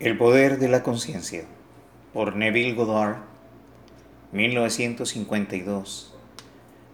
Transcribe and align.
El 0.00 0.16
poder 0.16 0.60
de 0.60 0.68
la 0.68 0.84
conciencia 0.84 1.42
por 2.14 2.36
Neville 2.36 2.74
Goddard, 2.74 3.16
1952. 4.30 6.14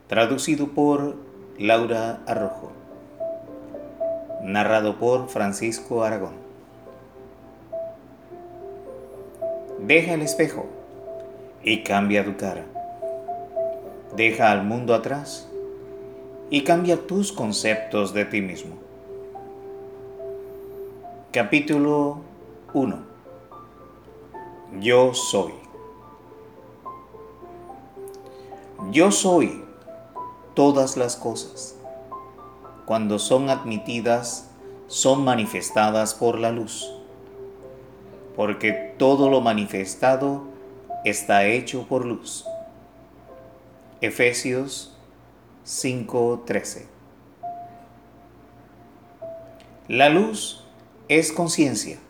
Traducido 0.07 0.69
por 0.69 1.15
Laura 1.59 2.23
Arrojo. 2.27 2.73
Narrado 4.43 4.99
por 4.99 5.29
Francisco 5.29 6.03
Aragón. 6.03 6.33
Deja 9.81 10.15
el 10.15 10.23
espejo 10.23 10.65
y 11.63 11.83
cambia 11.83 12.25
tu 12.25 12.39
cara. 12.39 12.65
Deja 14.17 14.51
al 14.51 14.65
mundo 14.65 14.95
atrás 14.95 15.47
y 16.49 16.65
cambia 16.65 17.07
tus 17.07 17.33
conceptos 17.33 18.15
de 18.15 18.25
ti 18.25 18.41
mismo. 18.41 18.79
Capítulo 21.33 22.33
1. 22.75 22.99
Yo 24.81 25.15
soy. 25.15 25.55
Yo 28.91 29.13
soy 29.13 29.63
todas 30.55 30.97
las 30.97 31.15
cosas. 31.15 31.77
Cuando 32.85 33.21
son 33.21 33.49
admitidas, 33.49 34.51
son 34.89 35.23
manifestadas 35.25 36.15
por 36.15 36.37
la 36.37 36.51
luz. 36.51 36.93
Porque 38.35 38.73
todo 38.99 39.31
lo 39.31 39.41
manifestado 39.41 40.43
está 41.05 41.47
hecho 41.47 41.87
por 41.87 42.05
luz. 42.05 42.45
Efesios 44.01 44.97
5:13. 45.65 46.89
La 49.87 50.09
luz 50.09 50.65
es 51.07 51.31
conciencia 51.31 52.01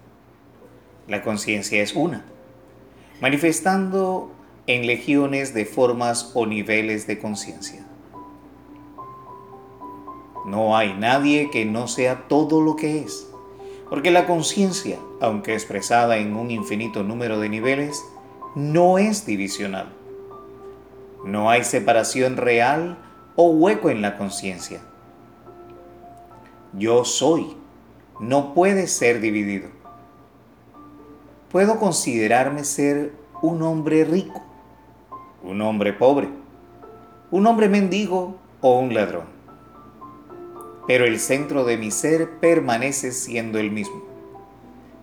la 1.08 1.22
conciencia 1.22 1.82
es 1.82 1.94
una, 1.94 2.24
manifestando 3.20 4.32
en 4.66 4.86
legiones 4.86 5.52
de 5.52 5.66
formas 5.66 6.32
o 6.34 6.46
niveles 6.46 7.06
de 7.06 7.18
conciencia. 7.18 7.84
No 10.46 10.76
hay 10.76 10.94
nadie 10.94 11.50
que 11.50 11.64
no 11.64 11.88
sea 11.88 12.26
todo 12.28 12.60
lo 12.60 12.76
que 12.76 13.00
es, 13.00 13.28
porque 13.90 14.10
la 14.10 14.26
conciencia, 14.26 14.98
aunque 15.20 15.52
expresada 15.52 16.16
en 16.16 16.36
un 16.36 16.50
infinito 16.50 17.02
número 17.02 17.38
de 17.38 17.48
niveles, 17.48 18.02
no 18.54 18.98
es 18.98 19.26
divisional. 19.26 19.92
No 21.24 21.50
hay 21.50 21.64
separación 21.64 22.36
real 22.36 22.98
o 23.36 23.50
hueco 23.50 23.90
en 23.90 24.02
la 24.02 24.16
conciencia. 24.16 24.80
Yo 26.74 27.04
soy 27.04 27.56
no 28.20 28.54
puede 28.54 28.86
ser 28.86 29.20
dividido 29.20 29.68
puedo 31.54 31.78
considerarme 31.78 32.64
ser 32.64 33.12
un 33.40 33.62
hombre 33.62 34.04
rico, 34.04 34.42
un 35.44 35.62
hombre 35.62 35.92
pobre, 35.92 36.28
un 37.30 37.46
hombre 37.46 37.68
mendigo 37.68 38.34
o 38.60 38.80
un 38.80 38.92
ladrón. 38.92 39.26
Pero 40.88 41.04
el 41.04 41.20
centro 41.20 41.64
de 41.64 41.76
mi 41.76 41.92
ser 41.92 42.40
permanece 42.40 43.12
siendo 43.12 43.60
el 43.60 43.70
mismo, 43.70 44.02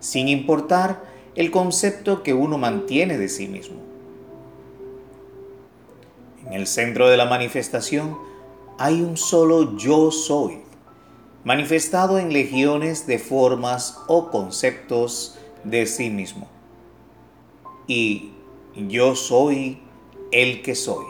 sin 0.02 0.28
importar 0.28 1.02
el 1.36 1.52
concepto 1.52 2.22
que 2.22 2.34
uno 2.34 2.58
mantiene 2.58 3.18
de 3.18 3.30
sí 3.30 3.48
mismo. 3.48 3.78
En 6.48 6.52
el 6.52 6.68
centro 6.68 7.08
de 7.08 7.16
la 7.16 7.28
manifestación 7.28 8.18
hay 8.78 9.02
un 9.02 9.16
solo 9.16 9.78
yo 9.78 10.12
soy, 10.12 10.64
manifestado 11.46 12.20
en 12.20 12.34
legiones 12.34 13.08
de 13.08 13.20
formas 13.20 14.00
o 14.08 14.30
conceptos 14.30 15.38
de 15.64 15.86
sí 15.86 16.09
mismo. 16.09 16.48
Y 17.88 18.31
yo 18.75 19.16
soy 19.16 19.80
el 20.31 20.62
que 20.62 20.75
soy. 20.75 21.06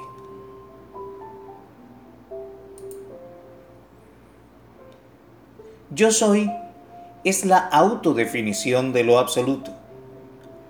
Yo 5.94 6.12
soy 6.12 6.50
es 7.24 7.46
la 7.46 7.58
autodefinición 7.58 8.94
de 8.94 9.03
lo 9.03 9.20
absoluto, 9.20 9.72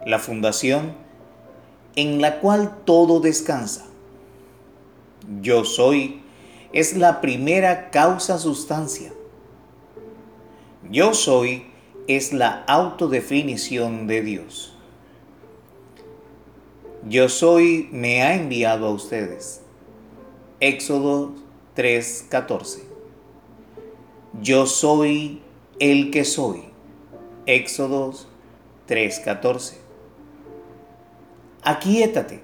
la 0.06 0.19
fundación 0.19 0.95
en 1.95 2.22
la 2.22 2.39
cual 2.39 2.77
todo 2.85 3.19
descansa. 3.19 3.85
Yo 5.41 5.63
soy 5.63 6.23
es 6.73 6.97
la 6.97 7.22
primera 7.22 7.89
causa 7.91 8.38
sustancia. 8.38 9.13
Yo 10.89 11.13
soy 11.13 11.70
es 12.07 12.34
la 12.34 12.63
autodefinición 12.67 14.07
de 14.07 14.22
Dios. 14.22 14.73
Yo 17.07 17.29
soy 17.29 17.89
me 17.91 18.22
ha 18.22 18.35
enviado 18.35 18.88
a 18.88 18.91
ustedes. 18.91 19.62
Éxodo 20.59 21.34
3:14. 21.75 22.84
Yo 24.41 24.66
soy 24.66 25.41
el 25.79 26.12
que 26.12 26.25
soy. 26.25 26.63
Éxodo 27.45 28.13
3:14. 28.88 29.78
Aquíétate 31.63 32.41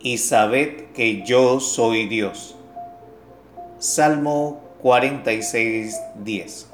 y 0.00 0.18
sabed 0.18 0.92
que 0.94 1.22
yo 1.22 1.60
soy 1.60 2.08
Dios. 2.08 2.56
Salmo 3.78 4.60
46:10. 4.82 6.71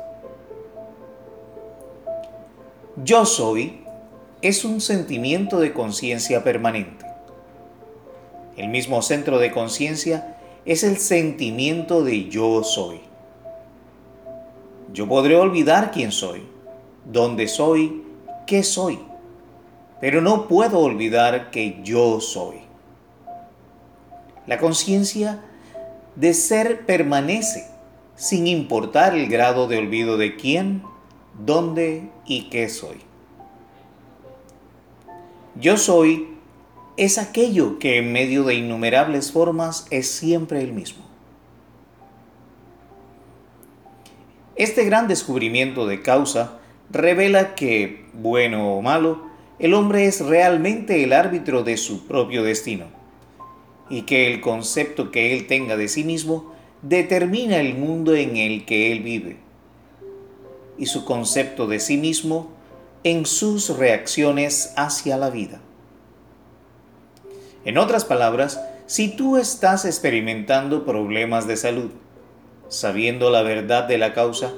Yo 3.05 3.27
soy 3.27 3.81
es 4.43 4.65
un 4.65 4.81
sentimiento 4.81 5.61
de 5.61 5.73
conciencia 5.73 6.43
permanente. 6.43 7.07
El 8.57 8.69
mismo 8.69 9.03
centro 9.03 9.39
de 9.39 9.53
conciencia 9.53 10.37
es 10.65 10.83
el 10.83 10.97
sentimiento 10.99 12.03
de 12.03 12.29
yo 12.29 12.65
soy. 12.65 13.01
Yo 14.93 15.07
podré 15.07 15.37
olvidar 15.37 15.93
quién 15.93 16.11
soy, 16.11 16.43
dónde 17.05 17.47
soy, 17.47 18.03
qué 18.49 18.65
soy, 18.65 18.99
pero 20.01 20.21
no 20.21 20.49
puedo 20.49 20.81
olvidar 20.81 21.51
que 21.51 21.79
yo 21.85 22.21
soy. 22.21 22.57
La 24.49 24.59
conciencia 24.59 25.45
de 26.17 26.35
ser 26.35 26.85
permanece 26.85 27.69
sin 28.17 28.49
importar 28.49 29.15
el 29.15 29.29
grado 29.29 29.69
de 29.69 29.79
olvido 29.79 30.17
de 30.17 30.35
quién 30.35 30.83
dónde 31.39 32.11
y 32.29 32.43
qué 32.51 32.69
soy. 32.69 32.99
Yo 35.61 35.77
soy 35.77 36.29
es 36.97 37.19
aquello 37.19 37.79
que 37.79 37.99
en 37.99 38.13
medio 38.13 38.45
de 38.45 38.55
innumerables 38.55 39.33
formas 39.33 39.87
es 39.91 40.11
siempre 40.11 40.61
el 40.61 40.73
mismo. 40.73 41.05
Este 44.57 44.85
gran 44.85 45.09
descubrimiento 45.09 45.87
de 45.87 46.03
causa 46.03 46.59
revela 46.91 47.55
que, 47.55 48.07
bueno 48.15 48.75
o 48.75 48.83
malo, 48.83 49.23
el 49.59 49.75
hombre 49.75 50.07
es 50.07 50.21
realmente 50.21 51.03
el 51.05 51.13
árbitro 51.13 51.63
de 51.63 51.77
su 51.77 52.07
propio 52.07 52.43
destino 52.43 52.87
y 53.89 54.03
que 54.03 54.33
el 54.33 54.41
concepto 54.41 55.11
que 55.11 55.33
él 55.33 55.47
tenga 55.47 55.77
de 55.77 55.89
sí 55.89 56.05
mismo 56.05 56.53
determina 56.83 57.59
el 57.59 57.75
mundo 57.75 58.15
en 58.15 58.37
el 58.37 58.65
que 58.65 58.93
él 58.93 59.01
vive 59.01 59.48
y 60.79 60.87
su 60.87 61.05
concepto 61.05 61.67
de 61.67 61.81
sí 61.81 61.97
mismo 61.97 62.49
en 63.05 63.27
sus 63.27 63.77
reacciones 63.77 64.73
hacia 64.77 65.17
la 65.17 65.31
vida. 65.31 65.61
En 67.65 67.79
otras 67.79 68.05
palabras, 68.05 68.61
si 68.87 69.09
tú 69.09 69.37
estás 69.37 69.85
experimentando 69.85 70.85
problemas 70.85 71.47
de 71.47 71.57
salud, 71.57 71.91
sabiendo 72.69 73.31
la 73.31 73.43
verdad 73.43 73.85
de 73.85 73.99
la 73.99 74.15
causa, 74.15 74.53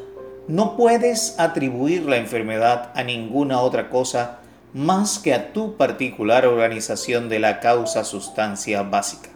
no 0.46 0.76
puedes 0.76 1.38
atribuir 1.38 2.02
la 2.04 2.16
enfermedad 2.16 2.92
a 2.94 3.02
ninguna 3.02 3.60
otra 3.60 3.90
cosa 3.90 4.38
más 4.72 5.18
que 5.18 5.34
a 5.34 5.52
tu 5.52 5.76
particular 5.76 6.46
organización 6.46 7.28
de 7.28 7.40
la 7.40 7.60
causa 7.60 8.04
sustancia 8.04 8.82
básica. 8.82 9.30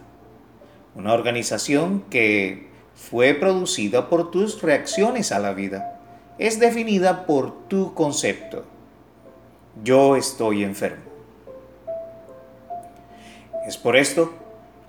Una 0.95 1.13
organización 1.13 2.03
que 2.09 2.69
fue 2.95 3.33
producida 3.33 4.09
por 4.09 4.31
tus 4.31 4.61
reacciones 4.61 5.31
a 5.33 5.39
la 5.39 5.53
vida 5.53 5.94
es 6.37 6.59
definida 6.59 7.25
por 7.25 7.67
tu 7.67 7.93
concepto. 7.93 8.65
Yo 9.83 10.15
estoy 10.15 10.63
enfermo. 10.63 11.03
Es 13.67 13.77
por 13.77 13.95
esto 13.95 14.33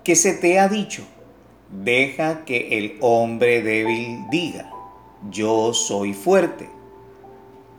que 0.05 0.17
se 0.17 0.35
te 0.35 0.59
ha 0.59 0.69
dicho, 0.69 1.03
deja 1.71 2.45
que 2.45 2.79
el 2.79 2.99
hombre 3.01 3.63
débil 3.63 4.21
diga, 4.31 4.71
yo 5.31 5.73
soy 5.73 6.15
fuerte. 6.15 6.69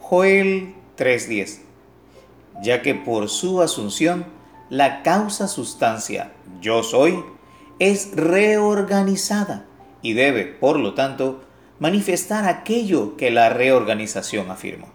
Joel 0.02 0.74
3:10, 0.98 1.62
ya 2.62 2.82
que 2.82 2.96
por 2.96 3.30
su 3.30 3.62
asunción 3.62 4.26
la 4.70 5.04
causa 5.04 5.48
sustancia 5.48 6.34
yo 6.60 6.84
soy 6.84 7.24
es 7.80 8.16
reorganizada 8.16 9.66
y 10.02 10.14
debe, 10.14 10.46
por 10.46 10.80
lo 10.80 10.94
tanto, 10.94 11.42
manifestar 11.80 12.46
aquello 12.46 13.18
que 13.18 13.32
la 13.32 13.50
reorganización 13.50 14.50
afirma. 14.52 14.88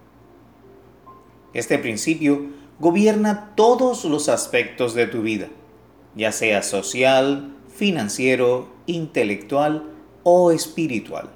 Este 1.55 1.79
principio 1.79 2.46
gobierna 2.79 3.52
todos 3.55 4.05
los 4.05 4.29
aspectos 4.29 4.94
de 4.94 5.06
tu 5.06 5.23
vida, 5.23 5.49
ya 6.14 6.32
sea 6.32 6.62
social, 6.62 7.55
financiero, 7.69 8.69
intelectual 8.87 9.90
o 10.23 10.50
espiritual. 10.50 11.31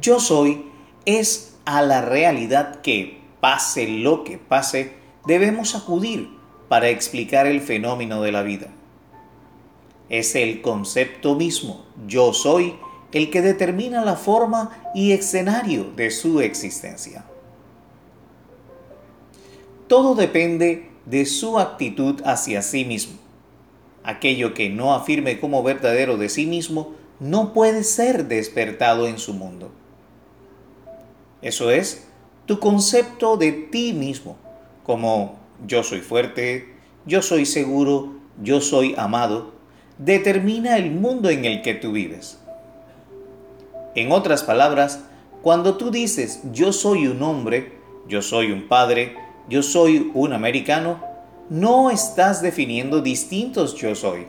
Yo 0.00 0.20
soy 0.20 0.66
es 1.04 1.58
a 1.64 1.82
la 1.82 2.00
realidad 2.00 2.80
que, 2.80 3.20
pase 3.40 3.88
lo 3.88 4.24
que 4.24 4.38
pase, 4.38 4.94
debemos 5.26 5.74
acudir 5.74 6.30
para 6.68 6.88
explicar 6.88 7.46
el 7.46 7.60
fenómeno 7.60 8.22
de 8.22 8.32
la 8.32 8.42
vida. 8.42 8.68
Es 10.10 10.34
el 10.34 10.60
concepto 10.60 11.34
mismo, 11.36 11.86
yo 12.06 12.34
soy, 12.34 12.74
el 13.12 13.30
que 13.30 13.42
determina 13.42 14.04
la 14.04 14.16
forma 14.16 14.90
y 14.94 15.12
escenario 15.12 15.84
de 15.96 16.10
su 16.10 16.40
existencia. 16.40 17.24
Todo 19.88 20.14
depende 20.14 20.90
de 21.06 21.26
su 21.26 21.58
actitud 21.58 22.20
hacia 22.24 22.62
sí 22.62 22.84
mismo. 22.84 23.14
Aquello 24.04 24.54
que 24.54 24.68
no 24.70 24.94
afirme 24.94 25.40
como 25.40 25.62
verdadero 25.62 26.16
de 26.16 26.28
sí 26.28 26.46
mismo 26.46 26.94
no 27.18 27.52
puede 27.52 27.84
ser 27.84 28.26
despertado 28.26 29.06
en 29.06 29.18
su 29.18 29.34
mundo. 29.34 29.70
Eso 31.42 31.70
es 31.70 32.06
tu 32.46 32.58
concepto 32.58 33.36
de 33.36 33.52
ti 33.52 33.92
mismo, 33.92 34.36
como 34.84 35.38
yo 35.66 35.82
soy 35.82 36.00
fuerte, 36.00 36.74
yo 37.06 37.22
soy 37.22 37.46
seguro, 37.46 38.14
yo 38.42 38.60
soy 38.60 38.94
amado, 38.96 39.52
determina 40.00 40.78
el 40.78 40.90
mundo 40.90 41.28
en 41.28 41.44
el 41.44 41.60
que 41.62 41.74
tú 41.74 41.92
vives. 41.92 42.38
En 43.94 44.12
otras 44.12 44.42
palabras, 44.42 45.04
cuando 45.42 45.76
tú 45.76 45.90
dices 45.90 46.40
yo 46.52 46.72
soy 46.72 47.06
un 47.06 47.22
hombre, 47.22 47.72
yo 48.08 48.22
soy 48.22 48.50
un 48.50 48.66
padre, 48.66 49.14
yo 49.48 49.62
soy 49.62 50.10
un 50.14 50.32
americano, 50.32 51.00
no 51.50 51.90
estás 51.90 52.40
definiendo 52.40 53.02
distintos 53.02 53.74
yo 53.74 53.94
soy. 53.94 54.26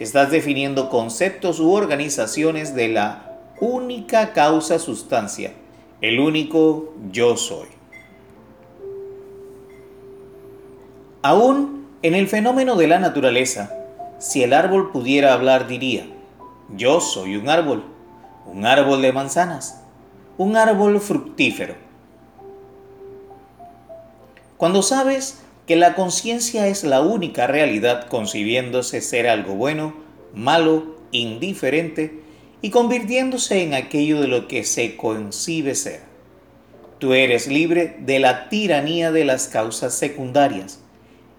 Estás 0.00 0.32
definiendo 0.32 0.90
conceptos 0.90 1.60
u 1.60 1.72
organizaciones 1.72 2.74
de 2.74 2.88
la 2.88 3.38
única 3.60 4.32
causa 4.32 4.80
sustancia, 4.80 5.52
el 6.00 6.18
único 6.18 6.92
yo 7.12 7.36
soy. 7.36 7.68
Aún 11.22 11.86
en 12.02 12.14
el 12.14 12.26
fenómeno 12.26 12.74
de 12.74 12.88
la 12.88 12.98
naturaleza, 12.98 13.83
si 14.24 14.42
el 14.42 14.54
árbol 14.54 14.90
pudiera 14.90 15.34
hablar 15.34 15.68
diría, 15.68 16.06
yo 16.74 17.02
soy 17.02 17.36
un 17.36 17.50
árbol, 17.50 17.84
un 18.46 18.64
árbol 18.64 19.02
de 19.02 19.12
manzanas, 19.12 19.82
un 20.38 20.56
árbol 20.56 20.98
fructífero. 20.98 21.74
Cuando 24.56 24.80
sabes 24.80 25.42
que 25.66 25.76
la 25.76 25.94
conciencia 25.94 26.68
es 26.68 26.84
la 26.84 27.02
única 27.02 27.46
realidad 27.46 28.08
concibiéndose 28.08 29.02
ser 29.02 29.28
algo 29.28 29.56
bueno, 29.56 29.92
malo, 30.32 30.96
indiferente 31.12 32.22
y 32.62 32.70
convirtiéndose 32.70 33.62
en 33.62 33.74
aquello 33.74 34.22
de 34.22 34.28
lo 34.28 34.48
que 34.48 34.64
se 34.64 34.96
concibe 34.96 35.74
ser. 35.74 36.00
Tú 36.98 37.12
eres 37.12 37.46
libre 37.46 37.98
de 37.98 38.20
la 38.20 38.48
tiranía 38.48 39.12
de 39.12 39.26
las 39.26 39.48
causas 39.48 39.92
secundarias, 39.92 40.80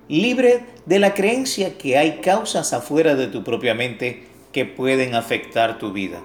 libre 0.07 0.65
de 0.85 0.99
la 0.99 1.13
creencia 1.13 1.77
que 1.77 1.97
hay 1.97 2.19
causas 2.21 2.73
afuera 2.73 3.15
de 3.15 3.27
tu 3.27 3.43
propia 3.43 3.73
mente 3.73 4.23
que 4.51 4.65
pueden 4.65 5.15
afectar 5.15 5.79
tu 5.79 5.91
vida. 5.91 6.21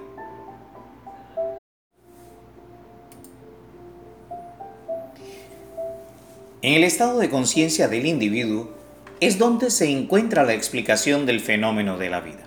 En 6.62 6.75
el 6.75 6.85
estado 6.85 7.19
de 7.19 7.31
conciencia 7.31 7.88
del 7.88 8.05
individuo 8.05 8.71
es 9.21 9.38
donde 9.38 9.71
se 9.71 9.88
encuentra 9.91 10.44
la 10.44 10.53
explicación 10.53 11.25
del 11.25 11.41
fenómeno 11.41 11.97
de 11.97 12.11
la 12.11 12.21
vida. 12.21 12.44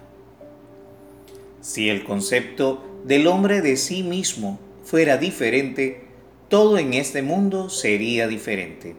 Si 1.61 1.89
el 1.89 2.03
concepto 2.03 2.83
del 3.05 3.25
hombre 3.25 3.61
de 3.61 3.75
sí 3.75 4.03
mismo 4.03 4.59
fuera 4.83 5.17
diferente, 5.17 6.03
todo 6.47 6.77
en 6.77 6.93
este 6.93 7.23
mundo 7.23 7.69
sería 7.69 8.27
diferente. 8.27 8.95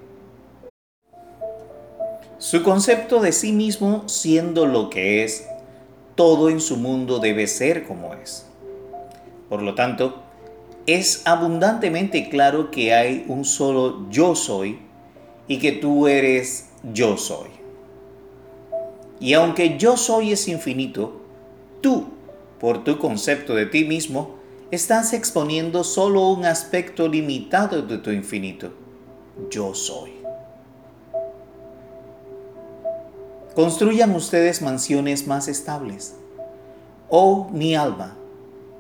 Su 2.39 2.63
concepto 2.63 3.21
de 3.21 3.33
sí 3.33 3.53
mismo 3.53 4.09
siendo 4.09 4.67
lo 4.67 4.91
que 4.91 5.25
es, 5.25 5.47
todo 6.15 6.51
en 6.51 6.61
su 6.61 6.77
mundo 6.77 7.19
debe 7.19 7.47
ser 7.47 7.85
como 7.85 8.15
es. 8.15 8.47
Por 9.49 9.63
lo 9.63 9.75
tanto, 9.75 10.23
es 10.87 11.23
abundantemente 11.25 12.29
claro 12.29 12.71
que 12.71 12.93
hay 12.93 13.25
un 13.29 13.45
solo 13.45 14.11
yo 14.11 14.35
soy 14.35 14.79
y 15.49 15.59
que 15.59 15.73
tú 15.73 16.09
eres 16.09 16.71
yo 16.93 17.17
soy. 17.17 17.49
Y 19.21 19.35
aunque 19.35 19.79
yo 19.79 19.97
soy 19.97 20.33
es 20.33 20.49
infinito, 20.49 21.21
tú, 21.81 22.09
por 22.59 22.85
tu 22.85 22.99
concepto 22.99 23.55
de 23.55 23.67
ti 23.67 23.85
mismo, 23.85 24.37
estás 24.71 25.13
exponiendo 25.13 25.85
solo 25.85 26.29
un 26.31 26.45
aspecto 26.45 27.09
limitado 27.09 27.83
de 27.83 27.99
tu 27.99 28.11
infinito. 28.11 28.73
Yo 29.51 29.75
soy. 29.75 30.24
Construyan 33.55 34.15
ustedes 34.15 34.63
mansiones 34.63 35.27
más 35.27 35.49
estables. 35.49 36.17
Oh 37.09 37.49
mi 37.53 37.75
alma, 37.75 38.17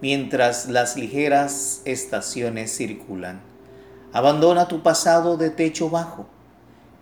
mientras 0.00 0.68
las 0.68 0.96
ligeras 0.96 1.82
estaciones 1.84 2.76
circulan, 2.76 3.40
abandona 4.12 4.66
tu 4.66 4.82
pasado 4.82 5.36
de 5.36 5.50
techo 5.50 5.90
bajo 5.90 6.26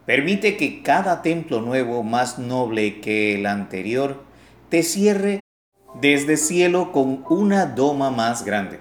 Permite 0.07 0.57
que 0.57 0.83
cada 0.83 1.23
templo 1.23 1.61
nuevo 1.61 2.03
más 2.03 2.39
noble 2.39 3.01
que 3.01 3.37
el 3.37 3.47
anterior 3.47 4.25
te 4.69 4.83
cierre 4.83 5.41
desde 6.01 6.37
cielo 6.37 6.91
con 6.91 7.25
una 7.31 7.67
doma 7.67 8.11
más 8.11 8.45
grande, 8.45 8.81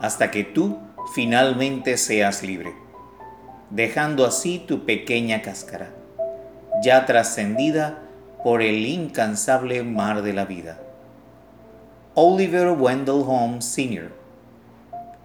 hasta 0.00 0.32
que 0.32 0.42
tú 0.42 0.78
finalmente 1.14 1.96
seas 1.96 2.42
libre, 2.42 2.74
dejando 3.70 4.26
así 4.26 4.58
tu 4.58 4.84
pequeña 4.84 5.42
cáscara, 5.42 5.94
ya 6.82 7.06
trascendida 7.06 8.01
por 8.42 8.62
el 8.62 8.86
incansable 8.86 9.82
mar 9.82 10.22
de 10.22 10.32
la 10.32 10.44
vida. 10.44 10.80
Oliver 12.14 12.70
Wendell 12.70 13.22
Holmes 13.26 13.64
Sr. 13.64 14.12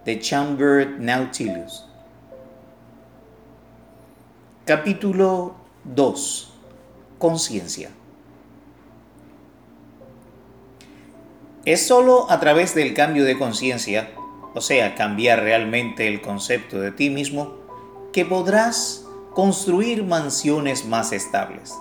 The 0.04 0.18
Chamber 0.20 0.98
Nautilus 0.98 1.88
Capítulo 4.68 5.54
2. 5.84 6.52
Conciencia. 7.18 7.88
Es 11.64 11.86
sólo 11.86 12.30
a 12.30 12.38
través 12.38 12.74
del 12.74 12.92
cambio 12.92 13.24
de 13.24 13.38
conciencia, 13.38 14.10
o 14.54 14.60
sea, 14.60 14.94
cambiar 14.94 15.40
realmente 15.40 16.06
el 16.06 16.20
concepto 16.20 16.80
de 16.80 16.92
ti 16.92 17.08
mismo, 17.08 17.54
que 18.12 18.26
podrás 18.26 19.06
construir 19.32 20.04
mansiones 20.04 20.84
más 20.84 21.12
estables. 21.12 21.74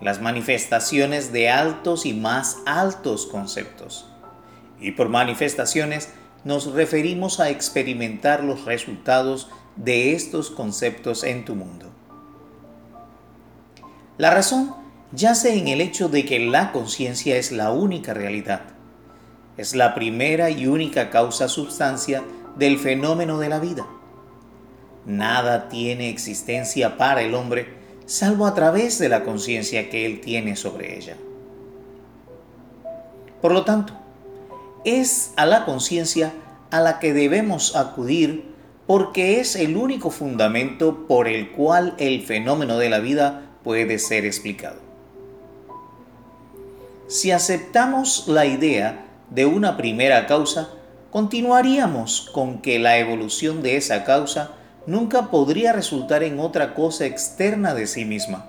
Las 0.00 0.20
manifestaciones 0.20 1.32
de 1.32 1.50
altos 1.50 2.06
y 2.06 2.14
más 2.14 2.58
altos 2.66 3.26
conceptos. 3.26 4.06
Y 4.80 4.92
por 4.92 5.08
manifestaciones 5.08 6.10
nos 6.44 6.72
referimos 6.72 7.40
a 7.40 7.50
experimentar 7.50 8.44
los 8.44 8.64
resultados 8.64 9.48
de 9.76 10.12
estos 10.14 10.50
conceptos 10.50 11.24
en 11.24 11.44
tu 11.44 11.56
mundo. 11.56 11.86
La 14.18 14.30
razón 14.30 14.74
yace 15.12 15.58
en 15.58 15.68
el 15.68 15.80
hecho 15.80 16.08
de 16.08 16.24
que 16.24 16.38
la 16.38 16.72
conciencia 16.72 17.36
es 17.36 17.52
la 17.52 17.70
única 17.70 18.14
realidad. 18.14 18.62
Es 19.56 19.74
la 19.74 19.94
primera 19.94 20.50
y 20.50 20.66
única 20.66 21.10
causa 21.10 21.48
sustancia 21.48 22.22
del 22.56 22.78
fenómeno 22.78 23.38
de 23.38 23.48
la 23.48 23.58
vida. 23.58 23.86
Nada 25.06 25.68
tiene 25.68 26.10
existencia 26.10 26.96
para 26.96 27.22
el 27.22 27.34
hombre 27.34 27.77
salvo 28.08 28.46
a 28.46 28.54
través 28.54 28.98
de 28.98 29.10
la 29.10 29.22
conciencia 29.22 29.90
que 29.90 30.06
él 30.06 30.20
tiene 30.22 30.56
sobre 30.56 30.96
ella. 30.96 31.14
Por 33.42 33.52
lo 33.52 33.64
tanto, 33.64 33.92
es 34.84 35.32
a 35.36 35.44
la 35.44 35.66
conciencia 35.66 36.32
a 36.70 36.80
la 36.80 37.00
que 37.00 37.12
debemos 37.12 37.76
acudir 37.76 38.54
porque 38.86 39.40
es 39.40 39.56
el 39.56 39.76
único 39.76 40.10
fundamento 40.10 41.06
por 41.06 41.28
el 41.28 41.52
cual 41.52 41.94
el 41.98 42.22
fenómeno 42.22 42.78
de 42.78 42.88
la 42.88 42.98
vida 42.98 43.50
puede 43.62 43.98
ser 43.98 44.24
explicado. 44.24 44.80
Si 47.08 47.30
aceptamos 47.30 48.26
la 48.26 48.46
idea 48.46 49.04
de 49.28 49.44
una 49.44 49.76
primera 49.76 50.26
causa, 50.26 50.70
continuaríamos 51.10 52.30
con 52.32 52.62
que 52.62 52.78
la 52.78 52.96
evolución 52.96 53.60
de 53.62 53.76
esa 53.76 54.04
causa 54.04 54.52
nunca 54.88 55.30
podría 55.30 55.74
resultar 55.74 56.22
en 56.22 56.40
otra 56.40 56.72
cosa 56.72 57.04
externa 57.04 57.74
de 57.74 57.86
sí 57.86 58.06
misma. 58.06 58.46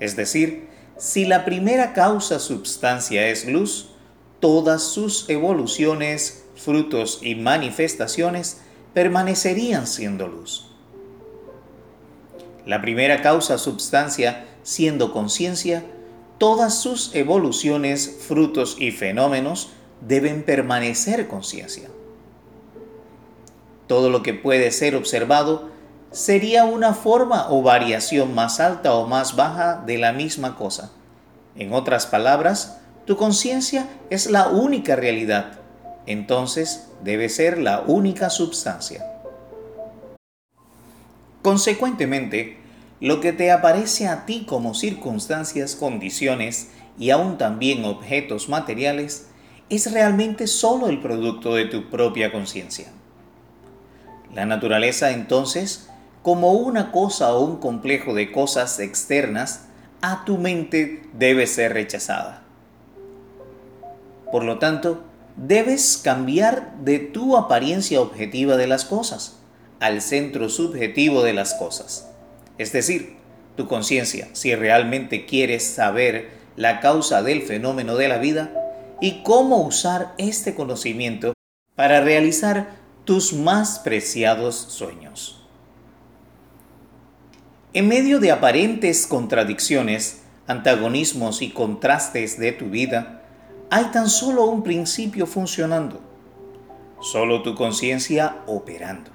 Es 0.00 0.16
decir, 0.16 0.66
si 0.96 1.26
la 1.26 1.44
primera 1.44 1.92
causa 1.92 2.38
substancia 2.38 3.28
es 3.28 3.44
luz, 3.46 3.90
todas 4.40 4.82
sus 4.82 5.28
evoluciones, 5.28 6.46
frutos 6.56 7.18
y 7.20 7.34
manifestaciones 7.34 8.62
permanecerían 8.94 9.86
siendo 9.86 10.26
luz. 10.26 10.70
La 12.64 12.80
primera 12.80 13.20
causa 13.20 13.58
substancia 13.58 14.46
siendo 14.62 15.12
conciencia, 15.12 15.84
todas 16.38 16.80
sus 16.80 17.14
evoluciones, 17.14 18.20
frutos 18.26 18.76
y 18.78 18.90
fenómenos 18.90 19.68
deben 20.00 20.44
permanecer 20.44 21.28
conciencia. 21.28 21.90
Todo 23.88 24.10
lo 24.10 24.22
que 24.22 24.34
puede 24.34 24.70
ser 24.70 24.94
observado 24.94 25.70
sería 26.12 26.64
una 26.64 26.94
forma 26.94 27.50
o 27.50 27.62
variación 27.62 28.34
más 28.34 28.60
alta 28.60 28.94
o 28.94 29.06
más 29.06 29.34
baja 29.34 29.82
de 29.84 29.98
la 29.98 30.12
misma 30.12 30.56
cosa. 30.56 30.92
En 31.56 31.72
otras 31.72 32.06
palabras, 32.06 32.78
tu 33.06 33.16
conciencia 33.16 33.88
es 34.10 34.30
la 34.30 34.48
única 34.48 34.94
realidad, 34.94 35.58
entonces 36.06 36.88
debe 37.02 37.28
ser 37.30 37.58
la 37.58 37.80
única 37.80 38.30
substancia. 38.30 39.04
Consecuentemente, 41.42 42.58
lo 43.00 43.20
que 43.20 43.32
te 43.32 43.50
aparece 43.50 44.08
a 44.08 44.26
ti 44.26 44.44
como 44.46 44.74
circunstancias, 44.74 45.76
condiciones 45.76 46.68
y 46.98 47.10
aún 47.10 47.38
también 47.38 47.84
objetos 47.84 48.48
materiales 48.48 49.28
es 49.70 49.90
realmente 49.92 50.46
solo 50.46 50.88
el 50.88 51.00
producto 51.00 51.54
de 51.54 51.64
tu 51.64 51.88
propia 51.88 52.32
conciencia. 52.32 52.92
La 54.34 54.46
naturaleza 54.46 55.10
entonces, 55.10 55.88
como 56.22 56.52
una 56.52 56.92
cosa 56.92 57.32
o 57.34 57.44
un 57.44 57.58
complejo 57.58 58.14
de 58.14 58.30
cosas 58.30 58.78
externas, 58.80 59.66
a 60.02 60.24
tu 60.24 60.38
mente 60.38 61.02
debe 61.12 61.46
ser 61.46 61.72
rechazada. 61.72 62.42
Por 64.30 64.44
lo 64.44 64.58
tanto, 64.58 65.02
debes 65.36 66.00
cambiar 66.02 66.76
de 66.78 66.98
tu 66.98 67.36
apariencia 67.36 68.00
objetiva 68.00 68.56
de 68.56 68.66
las 68.66 68.84
cosas 68.84 69.38
al 69.80 70.02
centro 70.02 70.48
subjetivo 70.48 71.22
de 71.22 71.32
las 71.32 71.54
cosas. 71.54 72.08
Es 72.58 72.72
decir, 72.72 73.16
tu 73.56 73.66
conciencia, 73.66 74.28
si 74.32 74.54
realmente 74.54 75.24
quieres 75.26 75.64
saber 75.64 76.30
la 76.56 76.80
causa 76.80 77.22
del 77.22 77.42
fenómeno 77.42 77.96
de 77.96 78.08
la 78.08 78.18
vida 78.18 78.52
y 79.00 79.22
cómo 79.22 79.62
usar 79.62 80.14
este 80.18 80.54
conocimiento 80.54 81.32
para 81.76 82.00
realizar 82.00 82.70
tus 83.08 83.32
más 83.32 83.78
preciados 83.78 84.54
sueños. 84.54 85.42
En 87.72 87.88
medio 87.88 88.20
de 88.20 88.30
aparentes 88.30 89.06
contradicciones, 89.06 90.24
antagonismos 90.46 91.40
y 91.40 91.48
contrastes 91.48 92.38
de 92.38 92.52
tu 92.52 92.66
vida, 92.66 93.22
hay 93.70 93.84
tan 93.92 94.10
solo 94.10 94.44
un 94.44 94.62
principio 94.62 95.26
funcionando, 95.26 96.02
solo 97.00 97.40
tu 97.40 97.54
conciencia 97.54 98.42
operando. 98.46 99.10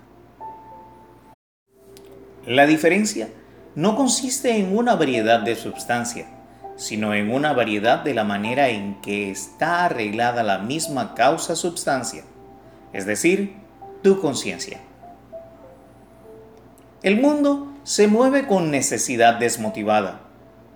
La 2.47 2.65
diferencia 2.65 3.29
no 3.75 3.95
consiste 3.95 4.57
en 4.57 4.75
una 4.75 4.95
variedad 4.95 5.41
de 5.41 5.55
sustancia, 5.55 6.25
sino 6.77 7.13
en 7.13 7.31
una 7.31 7.53
variedad 7.53 7.99
de 8.03 8.15
la 8.15 8.23
manera 8.23 8.69
en 8.69 8.99
que 9.01 9.29
está 9.29 9.85
arreglada 9.85 10.41
la 10.41 10.57
misma 10.57 11.13
causa-substancia, 11.13 12.23
es 12.91 13.05
decir, 13.05 13.61
tu 14.03 14.19
conciencia. 14.19 14.81
El 17.01 17.21
mundo 17.21 17.73
se 17.83 18.07
mueve 18.07 18.47
con 18.47 18.69
necesidad 18.69 19.35
desmotivada. 19.35 20.21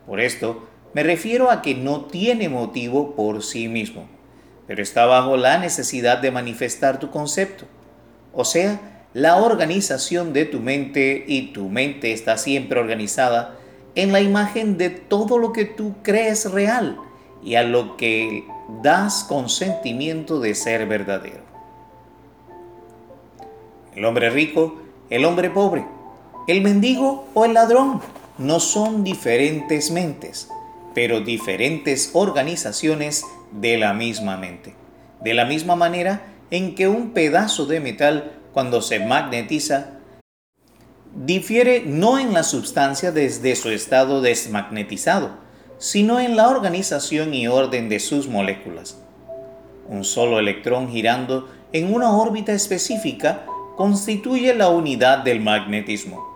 Por 0.07 0.21
esto, 0.21 0.67
me 0.93 1.03
refiero 1.03 1.51
a 1.51 1.61
que 1.61 1.75
no 1.75 2.05
tiene 2.05 2.47
motivo 2.47 3.15
por 3.15 3.43
sí 3.43 3.67
mismo, 3.67 4.07
pero 4.65 4.81
está 4.81 5.05
bajo 5.05 5.35
la 5.35 5.57
necesidad 5.57 6.19
de 6.19 6.31
manifestar 6.31 6.99
tu 6.99 7.11
concepto, 7.11 7.65
o 8.33 8.45
sea, 8.45 9.05
la 9.13 9.37
organización 9.37 10.31
de 10.31 10.45
tu 10.45 10.59
mente 10.59 11.25
y 11.27 11.53
tu 11.53 11.67
mente 11.69 12.13
está 12.13 12.37
siempre 12.37 12.79
organizada 12.79 13.57
en 13.95 14.13
la 14.13 14.21
imagen 14.21 14.77
de 14.77 14.89
todo 14.89 15.37
lo 15.37 15.51
que 15.51 15.65
tú 15.65 15.95
crees 16.01 16.49
real 16.51 16.97
y 17.43 17.55
a 17.55 17.63
lo 17.63 17.97
que 17.97 18.45
das 18.81 19.25
consentimiento 19.27 20.39
de 20.39 20.55
ser 20.55 20.85
verdadero 20.85 21.46
el 23.97 24.05
hombre 24.05 24.29
rico, 24.29 24.75
el 25.09 25.25
hombre 25.25 25.49
pobre, 25.49 25.83
el 26.47 26.61
mendigo 26.61 27.27
o 27.33 27.45
el 27.45 27.55
ladrón. 27.55 27.99
No 28.37 28.59
son 28.59 29.03
diferentes 29.03 29.89
mentes, 29.89 30.49
pero 30.93 31.21
diferentes 31.21 32.11
organizaciones 32.13 33.23
de 33.51 33.77
la 33.77 33.95
misma 33.95 34.37
mente. 34.37 34.75
De 35.21 35.33
la 35.33 35.45
misma 35.45 35.75
manera 35.75 36.27
en 36.51 36.75
que 36.75 36.87
un 36.87 37.09
pedazo 37.09 37.65
de 37.65 37.79
metal, 37.79 38.33
cuando 38.53 38.83
se 38.83 38.99
magnetiza, 38.99 39.93
difiere 41.15 41.81
no 41.83 42.19
en 42.19 42.33
la 42.33 42.43
sustancia 42.43 43.11
desde 43.11 43.55
su 43.55 43.69
estado 43.69 44.21
desmagnetizado, 44.21 45.31
sino 45.79 46.19
en 46.19 46.35
la 46.35 46.49
organización 46.49 47.33
y 47.33 47.47
orden 47.47 47.89
de 47.89 47.99
sus 47.99 48.27
moléculas. 48.27 48.99
Un 49.89 50.03
solo 50.03 50.37
electrón 50.37 50.91
girando 50.91 51.49
en 51.73 51.91
una 51.91 52.15
órbita 52.15 52.53
específica 52.53 53.47
constituye 53.77 54.55
la 54.55 54.69
unidad 54.69 55.19
del 55.19 55.39
magnetismo. 55.39 56.27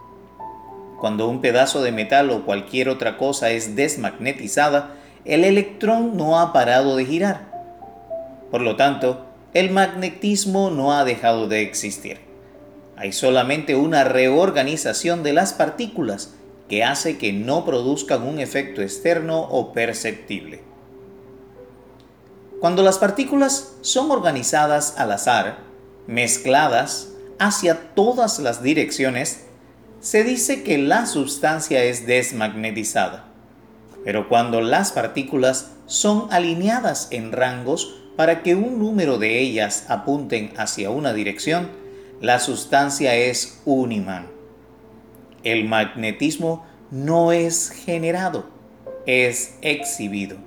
Cuando 0.99 1.27
un 1.27 1.41
pedazo 1.41 1.81
de 1.81 1.91
metal 1.91 2.29
o 2.29 2.45
cualquier 2.45 2.87
otra 2.87 3.17
cosa 3.17 3.49
es 3.49 3.75
desmagnetizada, 3.75 4.93
el 5.25 5.43
electrón 5.43 6.15
no 6.15 6.39
ha 6.39 6.53
parado 6.53 6.95
de 6.95 7.05
girar. 7.05 7.51
Por 8.51 8.61
lo 8.61 8.75
tanto, 8.75 9.25
el 9.55 9.71
magnetismo 9.71 10.69
no 10.69 10.93
ha 10.93 11.03
dejado 11.03 11.47
de 11.47 11.63
existir. 11.63 12.19
Hay 12.95 13.11
solamente 13.11 13.75
una 13.75 14.03
reorganización 14.03 15.23
de 15.23 15.33
las 15.33 15.53
partículas 15.53 16.35
que 16.69 16.83
hace 16.83 17.17
que 17.17 17.33
no 17.33 17.65
produzcan 17.65 18.21
un 18.21 18.39
efecto 18.39 18.83
externo 18.83 19.41
o 19.41 19.73
perceptible. 19.73 20.61
Cuando 22.59 22.83
las 22.83 22.99
partículas 22.99 23.73
son 23.81 24.11
organizadas 24.11 24.99
al 24.99 25.11
azar, 25.11 25.57
mezcladas 26.05 27.10
hacia 27.41 27.95
todas 27.95 28.37
las 28.37 28.61
direcciones, 28.61 29.45
se 29.99 30.23
dice 30.23 30.61
que 30.61 30.77
la 30.77 31.07
sustancia 31.07 31.83
es 31.83 32.05
desmagnetizada. 32.05 33.25
Pero 34.05 34.29
cuando 34.29 34.61
las 34.61 34.91
partículas 34.91 35.71
son 35.87 36.27
alineadas 36.31 37.07
en 37.09 37.31
rangos 37.31 37.95
para 38.15 38.43
que 38.43 38.53
un 38.53 38.77
número 38.77 39.17
de 39.17 39.39
ellas 39.39 39.85
apunten 39.89 40.53
hacia 40.55 40.91
una 40.91 41.13
dirección, 41.13 41.69
la 42.21 42.39
sustancia 42.39 43.15
es 43.15 43.59
un 43.65 43.91
imán. 43.91 44.27
El 45.43 45.67
magnetismo 45.67 46.63
no 46.91 47.31
es 47.31 47.71
generado, 47.71 48.45
es 49.07 49.55
exhibido. 49.63 50.37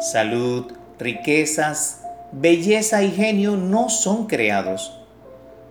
Salud, 0.00 0.72
riquezas, 0.98 2.03
belleza 2.36 3.02
y 3.02 3.12
genio 3.12 3.56
no 3.56 3.88
son 3.88 4.26
creados, 4.26 4.92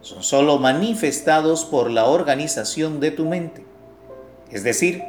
son 0.01 0.23
sólo 0.23 0.59
manifestados 0.59 1.65
por 1.65 1.91
la 1.91 2.05
organización 2.05 2.99
de 2.99 3.11
tu 3.11 3.25
mente, 3.25 3.65
es 4.51 4.63
decir, 4.63 5.03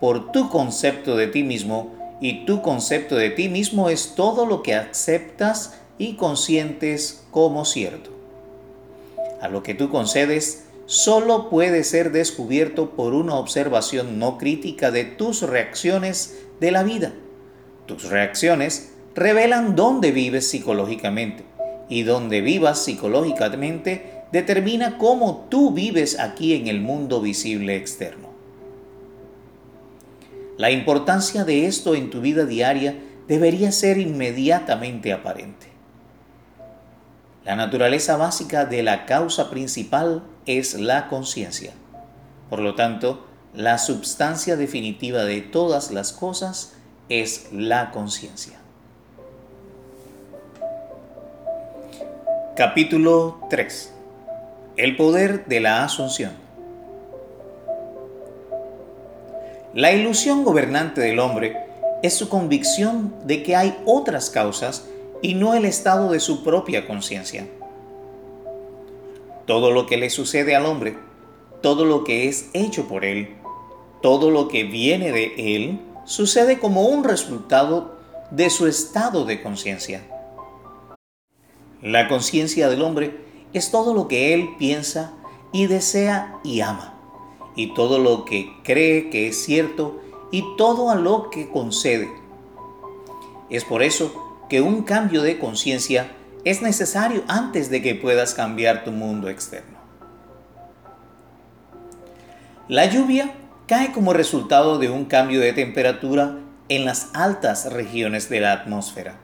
por 0.00 0.32
tu 0.32 0.48
concepto 0.48 1.16
de 1.16 1.26
ti 1.26 1.42
mismo, 1.42 1.94
y 2.20 2.44
tu 2.44 2.62
concepto 2.62 3.16
de 3.16 3.30
ti 3.30 3.48
mismo 3.48 3.88
es 3.88 4.14
todo 4.14 4.46
lo 4.46 4.62
que 4.62 4.74
aceptas 4.74 5.74
y 5.98 6.14
consientes 6.14 7.24
como 7.32 7.64
cierto. 7.64 8.10
A 9.40 9.48
lo 9.48 9.64
que 9.64 9.74
tú 9.74 9.90
concedes 9.90 10.66
solo 10.86 11.50
puede 11.50 11.82
ser 11.82 12.12
descubierto 12.12 12.90
por 12.90 13.12
una 13.12 13.34
observación 13.34 14.20
no 14.20 14.38
crítica 14.38 14.92
de 14.92 15.04
tus 15.04 15.42
reacciones 15.42 16.38
de 16.60 16.70
la 16.70 16.84
vida. 16.84 17.12
Tus 17.86 18.04
reacciones 18.04 18.91
revelan 19.14 19.76
dónde 19.76 20.12
vives 20.12 20.48
psicológicamente 20.48 21.44
y 21.88 22.02
dónde 22.02 22.40
vivas 22.40 22.84
psicológicamente 22.84 24.22
determina 24.32 24.96
cómo 24.98 25.46
tú 25.50 25.72
vives 25.72 26.18
aquí 26.18 26.54
en 26.54 26.66
el 26.66 26.80
mundo 26.80 27.20
visible 27.20 27.76
externo. 27.76 28.28
La 30.56 30.70
importancia 30.70 31.44
de 31.44 31.66
esto 31.66 31.94
en 31.94 32.10
tu 32.10 32.20
vida 32.20 32.44
diaria 32.44 32.96
debería 33.28 33.72
ser 33.72 33.98
inmediatamente 33.98 35.12
aparente. 35.12 35.68
La 37.44 37.56
naturaleza 37.56 38.16
básica 38.16 38.64
de 38.64 38.82
la 38.82 39.04
causa 39.04 39.50
principal 39.50 40.22
es 40.46 40.74
la 40.74 41.08
conciencia. 41.08 41.72
Por 42.48 42.60
lo 42.60 42.74
tanto, 42.74 43.26
la 43.54 43.78
substancia 43.78 44.56
definitiva 44.56 45.24
de 45.24 45.40
todas 45.40 45.90
las 45.90 46.12
cosas 46.12 46.74
es 47.08 47.48
la 47.52 47.90
conciencia. 47.90 48.61
Capítulo 52.54 53.38
3 53.48 53.94
El 54.76 54.94
poder 54.96 55.46
de 55.46 55.60
la 55.60 55.84
asunción 55.84 56.32
La 59.72 59.92
ilusión 59.92 60.44
gobernante 60.44 61.00
del 61.00 61.18
hombre 61.18 61.56
es 62.02 62.12
su 62.12 62.28
convicción 62.28 63.14
de 63.24 63.42
que 63.42 63.56
hay 63.56 63.78
otras 63.86 64.28
causas 64.28 64.86
y 65.22 65.32
no 65.32 65.54
el 65.54 65.64
estado 65.64 66.12
de 66.12 66.20
su 66.20 66.44
propia 66.44 66.86
conciencia. 66.86 67.46
todo 69.46 69.70
lo 69.70 69.86
que 69.86 69.96
le 69.96 70.10
sucede 70.10 70.54
al 70.54 70.66
hombre, 70.66 70.98
todo 71.62 71.86
lo 71.86 72.04
que 72.04 72.28
es 72.28 72.50
hecho 72.52 72.86
por 72.86 73.06
él, 73.06 73.30
todo 74.02 74.30
lo 74.30 74.48
que 74.48 74.64
viene 74.64 75.10
de 75.10 75.56
él, 75.56 75.80
sucede 76.04 76.58
como 76.58 76.82
un 76.82 77.02
resultado 77.02 77.96
de 78.30 78.50
su 78.50 78.66
estado 78.66 79.24
de 79.24 79.42
conciencia. 79.42 80.02
La 81.82 82.06
conciencia 82.06 82.68
del 82.68 82.80
hombre 82.82 83.18
es 83.52 83.72
todo 83.72 83.92
lo 83.92 84.06
que 84.06 84.34
él 84.34 84.50
piensa 84.56 85.14
y 85.50 85.66
desea 85.66 86.38
y 86.44 86.60
ama, 86.60 86.94
y 87.56 87.74
todo 87.74 87.98
lo 87.98 88.24
que 88.24 88.52
cree 88.62 89.10
que 89.10 89.26
es 89.26 89.42
cierto 89.44 90.00
y 90.30 90.44
todo 90.56 90.90
a 90.90 90.94
lo 90.94 91.28
que 91.28 91.50
concede. 91.50 92.08
Es 93.50 93.64
por 93.64 93.82
eso 93.82 94.44
que 94.48 94.60
un 94.60 94.82
cambio 94.82 95.22
de 95.22 95.40
conciencia 95.40 96.12
es 96.44 96.62
necesario 96.62 97.24
antes 97.26 97.68
de 97.68 97.82
que 97.82 97.96
puedas 97.96 98.34
cambiar 98.34 98.84
tu 98.84 98.92
mundo 98.92 99.28
externo. 99.28 99.78
La 102.68 102.86
lluvia 102.86 103.34
cae 103.66 103.92
como 103.92 104.12
resultado 104.12 104.78
de 104.78 104.88
un 104.88 105.04
cambio 105.04 105.40
de 105.40 105.52
temperatura 105.52 106.38
en 106.68 106.84
las 106.84 107.10
altas 107.12 107.72
regiones 107.72 108.30
de 108.30 108.40
la 108.40 108.52
atmósfera. 108.52 109.18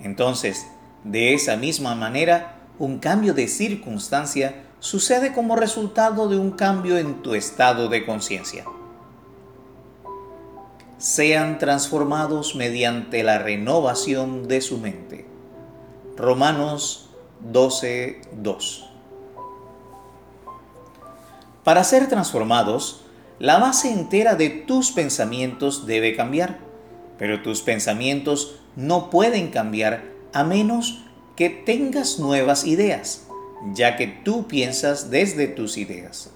Entonces, 0.00 0.66
de 1.10 1.32
esa 1.32 1.56
misma 1.56 1.94
manera, 1.94 2.58
un 2.78 2.98
cambio 2.98 3.32
de 3.32 3.48
circunstancia 3.48 4.64
sucede 4.78 5.32
como 5.32 5.56
resultado 5.56 6.28
de 6.28 6.36
un 6.36 6.50
cambio 6.50 6.98
en 6.98 7.22
tu 7.22 7.34
estado 7.34 7.88
de 7.88 8.04
conciencia. 8.04 8.66
Sean 10.98 11.58
transformados 11.58 12.56
mediante 12.56 13.22
la 13.22 13.38
renovación 13.38 14.48
de 14.48 14.60
su 14.60 14.78
mente. 14.78 15.26
Romanos 16.16 17.08
12:2 17.52 18.84
Para 21.64 21.84
ser 21.84 22.08
transformados, 22.08 23.02
la 23.38 23.58
base 23.58 23.92
entera 23.92 24.34
de 24.34 24.50
tus 24.50 24.90
pensamientos 24.90 25.86
debe 25.86 26.14
cambiar, 26.14 26.58
pero 27.16 27.40
tus 27.42 27.62
pensamientos 27.62 28.60
no 28.76 29.08
pueden 29.08 29.48
cambiar 29.50 30.17
a 30.32 30.44
menos 30.44 31.04
que 31.36 31.50
tengas 31.50 32.18
nuevas 32.18 32.66
ideas, 32.66 33.26
ya 33.74 33.96
que 33.96 34.06
tú 34.06 34.46
piensas 34.48 35.10
desde 35.10 35.46
tus 35.46 35.76
ideas. 35.76 36.30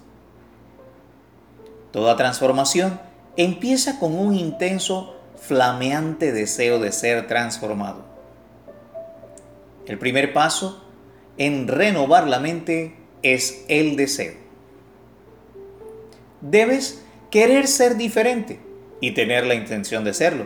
Toda 1.91 2.15
transformación 2.15 2.99
empieza 3.37 3.99
con 3.99 4.17
un 4.17 4.35
intenso, 4.35 5.15
flameante 5.35 6.31
deseo 6.31 6.79
de 6.79 6.91
ser 6.91 7.27
transformado. 7.27 8.05
El 9.85 9.99
primer 9.99 10.33
paso 10.33 10.83
en 11.37 11.67
renovar 11.67 12.27
la 12.27 12.39
mente 12.39 12.95
es 13.21 13.65
el 13.67 13.95
deseo. 13.95 14.33
Debes 16.41 17.03
querer 17.29 17.67
ser 17.67 17.97
diferente 17.97 18.59
y 19.01 19.11
tener 19.11 19.45
la 19.45 19.55
intención 19.55 20.03
de 20.03 20.13
serlo 20.13 20.45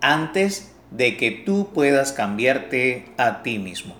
antes 0.00 0.72
de 0.90 1.16
que 1.16 1.30
tú 1.30 1.68
puedas 1.72 2.12
cambiarte 2.12 3.06
a 3.16 3.42
ti 3.42 3.58
mismo. 3.58 3.94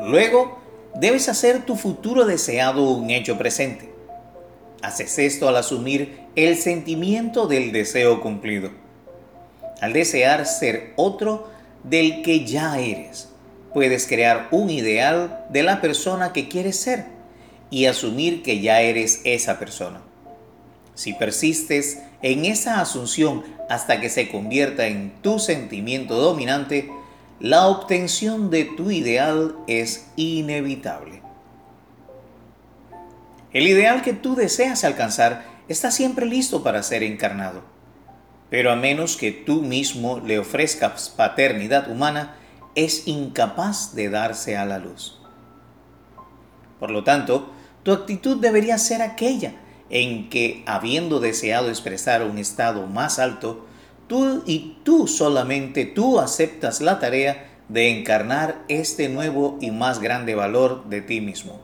Luego, 0.00 0.58
debes 0.94 1.28
hacer 1.28 1.64
tu 1.64 1.76
futuro 1.76 2.24
deseado 2.24 2.90
un 2.90 3.10
hecho 3.10 3.38
presente. 3.38 3.90
Haces 4.82 5.18
esto 5.18 5.48
al 5.48 5.56
asumir 5.56 6.18
el 6.34 6.56
sentimiento 6.56 7.46
del 7.46 7.72
deseo 7.72 8.20
cumplido, 8.20 8.70
al 9.80 9.92
desear 9.92 10.44
ser 10.46 10.92
otro 10.96 11.48
del 11.84 12.22
que 12.22 12.44
ya 12.44 12.78
eres. 12.78 13.28
Puedes 13.72 14.06
crear 14.06 14.48
un 14.50 14.70
ideal 14.70 15.46
de 15.50 15.62
la 15.62 15.80
persona 15.80 16.32
que 16.32 16.48
quieres 16.48 16.76
ser 16.76 17.06
y 17.70 17.86
asumir 17.86 18.42
que 18.42 18.60
ya 18.60 18.82
eres 18.82 19.22
esa 19.24 19.58
persona. 19.58 20.02
Si 20.94 21.14
persistes 21.14 22.02
en 22.22 22.44
esa 22.44 22.80
asunción 22.80 23.44
hasta 23.68 24.00
que 24.00 24.08
se 24.08 24.28
convierta 24.28 24.86
en 24.86 25.12
tu 25.22 25.38
sentimiento 25.38 26.14
dominante, 26.16 26.90
la 27.40 27.66
obtención 27.66 28.50
de 28.50 28.64
tu 28.64 28.90
ideal 28.90 29.56
es 29.66 30.08
inevitable. 30.16 31.22
El 33.52 33.66
ideal 33.66 34.02
que 34.02 34.12
tú 34.12 34.36
deseas 34.36 34.84
alcanzar 34.84 35.44
está 35.68 35.90
siempre 35.90 36.26
listo 36.26 36.62
para 36.62 36.82
ser 36.82 37.02
encarnado, 37.02 37.62
pero 38.48 38.70
a 38.70 38.76
menos 38.76 39.16
que 39.16 39.32
tú 39.32 39.62
mismo 39.62 40.20
le 40.20 40.38
ofrezcas 40.38 41.10
paternidad 41.10 41.90
humana, 41.90 42.36
es 42.74 43.06
incapaz 43.06 43.94
de 43.94 44.08
darse 44.08 44.56
a 44.56 44.64
la 44.64 44.78
luz. 44.78 45.18
Por 46.78 46.90
lo 46.90 47.04
tanto, 47.04 47.52
tu 47.82 47.92
actitud 47.92 48.38
debería 48.40 48.78
ser 48.78 49.02
aquella 49.02 49.54
en 49.92 50.30
que, 50.30 50.64
habiendo 50.66 51.20
deseado 51.20 51.68
expresar 51.68 52.24
un 52.24 52.38
estado 52.38 52.86
más 52.86 53.18
alto, 53.18 53.66
tú 54.08 54.42
y 54.46 54.78
tú 54.82 55.06
solamente 55.06 55.84
tú 55.84 56.18
aceptas 56.18 56.80
la 56.80 56.98
tarea 56.98 57.46
de 57.68 57.90
encarnar 57.90 58.64
este 58.68 59.08
nuevo 59.08 59.58
y 59.60 59.70
más 59.70 60.00
grande 60.00 60.34
valor 60.34 60.84
de 60.86 61.02
ti 61.02 61.20
mismo. 61.20 61.60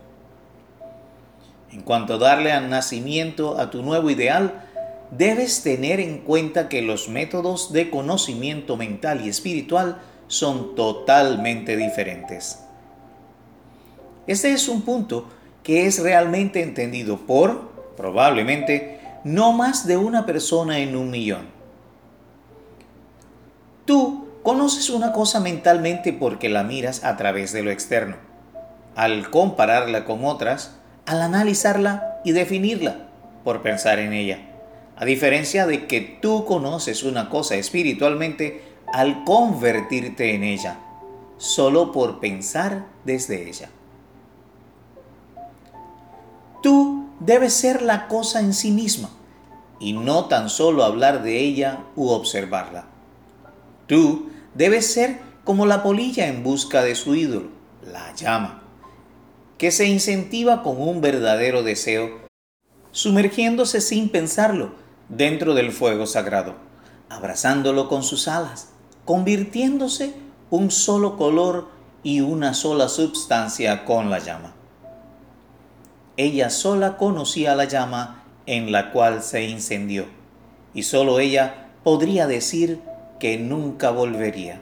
En 1.73 1.81
cuanto 1.81 2.15
a 2.15 2.19
darle 2.19 2.53
al 2.53 2.71
nacimiento 2.71 3.59
a 3.59 3.71
tu 3.71 3.83
nuevo 3.83 4.11
ideal, 4.11 4.65
debes 5.11 5.63
tener 5.63 5.99
en 5.99 6.19
cuenta 6.19 6.69
que 6.69 6.83
los 6.83 7.09
métodos 7.09 7.73
de 7.73 7.89
conocimiento 7.89 8.77
mental 8.77 9.25
y 9.25 9.31
espiritual 9.31 10.03
son 10.27 10.75
totalmente 10.75 11.79
diferentes. 11.79 12.61
Este 14.27 14.53
es 14.53 14.69
un 14.69 14.83
punto 14.83 15.29
que 15.63 15.87
es 15.87 16.03
realmente 16.03 16.63
entendido 16.63 17.19
por, 17.19 17.68
probablemente, 17.99 19.01
no 19.25 19.53
más 19.53 19.87
de 19.87 19.97
una 19.97 20.25
persona 20.25 20.79
en 20.79 20.97
un 20.97 21.11
millón. 21.11 21.49
Tú 23.85 24.29
conoces 24.45 24.89
una 24.89 25.13
cosa 25.13 25.41
mentalmente 25.41 26.13
porque 26.13 26.49
la 26.49 26.63
miras 26.63 27.03
a 27.05 27.17
través 27.17 27.53
de 27.53 27.65
lo 27.65 27.73
externo. 27.73 28.17
Al 28.95 29.31
compararla 29.31 30.05
con 30.05 30.25
otras, 30.25 30.77
al 31.07 31.21
analizarla 31.23 32.21
y 32.25 32.31
definirla 32.33 33.09
por 33.43 33.63
pensar 33.63 33.99
en 33.99 34.13
ella. 34.13 34.39
A 34.97 35.05
diferencia 35.05 35.67
de 35.67 35.89
que 35.89 36.01
tú 36.01 36.45
conoces 36.45 37.03
una 37.03 37.29
cosa 37.29 37.57
espiritualmente 37.57 38.63
al 38.93 39.25
convertirte 39.25 40.35
en 40.35 40.45
ella, 40.45 40.79
solo 41.37 41.91
por 41.91 42.21
pensar 42.21 42.87
desde 43.05 43.49
ella. 43.49 43.71
Tú 47.29 47.35
debes 47.35 47.53
ser 47.53 47.83
la 47.83 48.09
cosa 48.09 48.41
en 48.41 48.55
sí 48.55 48.71
misma 48.71 49.11
y 49.79 49.93
no 49.93 50.29
tan 50.29 50.49
solo 50.49 50.83
hablar 50.83 51.23
de 51.23 51.39
ella 51.41 51.85
u 51.95 52.09
observarla. 52.09 52.87
Tú 53.87 54.31
debes 54.55 54.91
ser 54.91 55.21
como 55.45 55.67
la 55.67 55.83
polilla 55.83 56.29
en 56.29 56.43
busca 56.43 56.83
de 56.83 56.95
su 56.95 57.15
ídolo, 57.15 57.51
la 57.85 58.15
llama, 58.15 58.63
que 59.59 59.71
se 59.73 59.85
incentiva 59.85 60.63
con 60.63 60.81
un 60.81 61.03
verdadero 61.03 61.63
deseo, 61.63 62.09
sumergiéndose 62.93 63.83
sin 63.83 64.09
pensarlo 64.09 64.73
dentro 65.11 65.53
del 65.53 65.71
fuego 65.71 66.07
sagrado, 66.07 66.55
abrazándolo 67.11 67.91
con 67.91 68.05
sus 68.05 68.27
alas, 68.27 68.71
convirtiéndose 69.05 70.15
un 70.49 70.71
solo 70.71 71.19
color 71.19 71.69
y 72.03 72.23
una 72.23 72.55
sola 72.55 72.89
substancia 72.89 73.85
con 73.85 74.09
la 74.09 74.19
llama 74.19 74.55
ella 76.19 76.51
sola 76.51 76.97
conocía 76.97 77.55
la 77.55 77.65
llama 77.65 78.25
en 78.45 78.73
la 78.73 78.91
cual 78.91 79.23
se 79.23 79.45
incendió, 79.45 80.07
y 80.75 80.83
sólo 80.83 81.21
ella 81.21 81.69
podría 81.85 82.27
decir 82.27 82.81
que 83.21 83.39
nunca 83.39 83.91
volvería. 83.91 84.61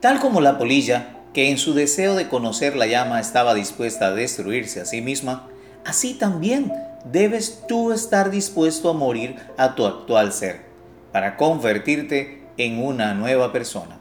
Tal 0.00 0.20
como 0.20 0.42
la 0.42 0.58
polilla, 0.58 1.22
que 1.32 1.50
en 1.50 1.56
su 1.56 1.72
deseo 1.72 2.16
de 2.16 2.28
conocer 2.28 2.76
la 2.76 2.86
llama 2.86 3.18
estaba 3.18 3.54
dispuesta 3.54 4.08
a 4.08 4.12
destruirse 4.12 4.82
a 4.82 4.84
sí 4.84 5.00
misma, 5.00 5.48
así 5.86 6.12
también 6.12 6.70
debes 7.10 7.64
tú 7.66 7.92
estar 7.92 8.30
dispuesto 8.30 8.90
a 8.90 8.92
morir 8.92 9.36
a 9.56 9.74
tu 9.74 9.86
actual 9.86 10.34
ser, 10.34 10.66
para 11.12 11.38
convertirte 11.38 12.42
en 12.58 12.84
una 12.84 13.14
nueva 13.14 13.52
persona. 13.52 13.98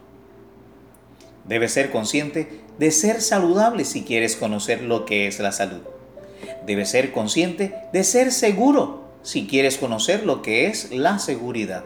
Debes 1.45 1.71
ser 1.73 1.89
consciente 1.89 2.62
de 2.77 2.91
ser 2.91 3.21
saludable 3.21 3.85
si 3.85 4.03
quieres 4.03 4.35
conocer 4.35 4.81
lo 4.81 5.05
que 5.05 5.27
es 5.27 5.39
la 5.39 5.51
salud. 5.51 5.81
Debes 6.65 6.89
ser 6.89 7.11
consciente 7.11 7.75
de 7.91 8.03
ser 8.03 8.31
seguro 8.31 9.03
si 9.21 9.47
quieres 9.47 9.77
conocer 9.77 10.25
lo 10.25 10.41
que 10.41 10.67
es 10.67 10.91
la 10.91 11.19
seguridad. 11.19 11.83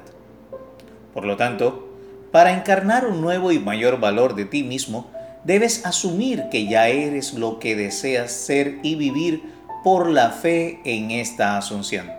Por 1.14 1.26
lo 1.26 1.38
tanto, 1.38 1.88
para 2.32 2.54
encarnar 2.54 3.06
un 3.06 3.22
nuevo 3.22 3.52
y 3.52 3.60
mayor 3.60 4.00
valor 4.00 4.36
de 4.36 4.46
ti 4.46 4.64
mismo, 4.64 5.10
debes 5.44 5.86
asumir 5.86 6.46
que 6.52 6.68
ya 6.68 6.90
eres 6.90 7.34
lo 7.34 7.60
que 7.60 7.76
deseas 7.76 8.32
ser 8.32 8.80
y 8.84 8.96
vivir 8.96 9.44
por 9.84 10.10
la 10.10 10.32
fe 10.32 10.80
en 10.84 11.12
esta 11.12 11.58
asunción, 11.58 12.12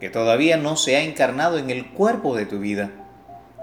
que 0.00 0.08
todavía 0.08 0.56
no 0.56 0.76
se 0.76 0.96
ha 0.96 1.02
encarnado 1.02 1.58
en 1.58 1.70
el 1.70 1.90
cuerpo 1.90 2.34
de 2.34 2.46
tu 2.46 2.58
vida. 2.58 2.90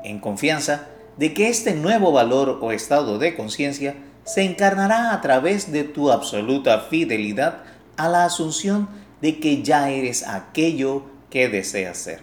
En 0.04 0.20
confianza, 0.20 0.88
de 1.18 1.34
que 1.34 1.50
este 1.50 1.74
nuevo 1.74 2.12
valor 2.12 2.60
o 2.62 2.72
estado 2.72 3.18
de 3.18 3.36
conciencia 3.36 3.96
se 4.26 4.42
encarnará 4.44 5.14
a 5.14 5.22
través 5.22 5.72
de 5.72 5.84
tu 5.84 6.12
absoluta 6.12 6.82
fidelidad 6.82 7.64
a 7.96 8.10
la 8.10 8.26
asunción 8.26 8.90
de 9.22 9.40
que 9.40 9.64
ya 9.64 9.90
eres 9.90 10.28
aquello 10.28 11.04
que 11.30 11.48
deseas 11.48 11.98
ser. 11.98 12.22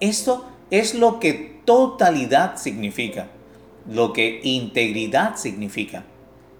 Esto 0.00 0.46
es 0.70 0.94
lo 0.94 1.18
que 1.18 1.60
totalidad 1.64 2.56
significa, 2.56 3.28
lo 3.90 4.12
que 4.12 4.40
integridad 4.44 5.36
significa. 5.36 6.04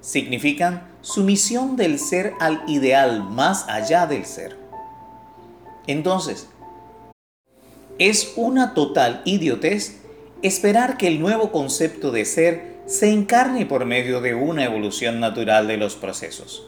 Significan 0.01 0.89
sumisión 1.01 1.77
del 1.77 1.99
ser 1.99 2.35
al 2.41 2.63
ideal 2.69 3.23
más 3.23 3.69
allá 3.69 4.07
del 4.07 4.25
ser. 4.27 4.57
Entonces, 5.87 6.49
es 7.99 8.33
una 8.37 8.75
total 8.75 9.23
idiotez 9.25 10.01
esperar 10.43 10.97
que 10.97 11.09
el 11.09 11.21
nuevo 11.21 11.51
concepto 11.51 12.11
de 12.11 12.25
ser 12.25 12.78
se 12.89 13.13
encarne 13.13 13.67
por 13.67 13.85
medio 13.85 14.23
de 14.23 14.35
una 14.35 14.65
evolución 14.65 15.21
natural 15.21 15.69
de 15.69 15.77
los 15.77 15.95
procesos. 15.95 16.67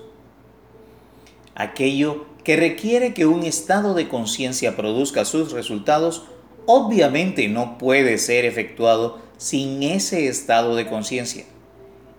Aquello 1.55 2.27
que 2.45 2.57
requiere 2.57 3.15
que 3.15 3.25
un 3.25 3.43
estado 3.43 3.95
de 3.95 4.07
conciencia 4.07 4.77
produzca 4.77 5.25
sus 5.25 5.53
resultados 5.53 6.25
obviamente 6.67 7.49
no 7.49 7.79
puede 7.79 8.19
ser 8.19 8.45
efectuado 8.45 9.19
sin 9.39 9.83
ese 9.83 10.29
estado 10.29 10.77
de 10.77 10.87
conciencia 10.87 11.47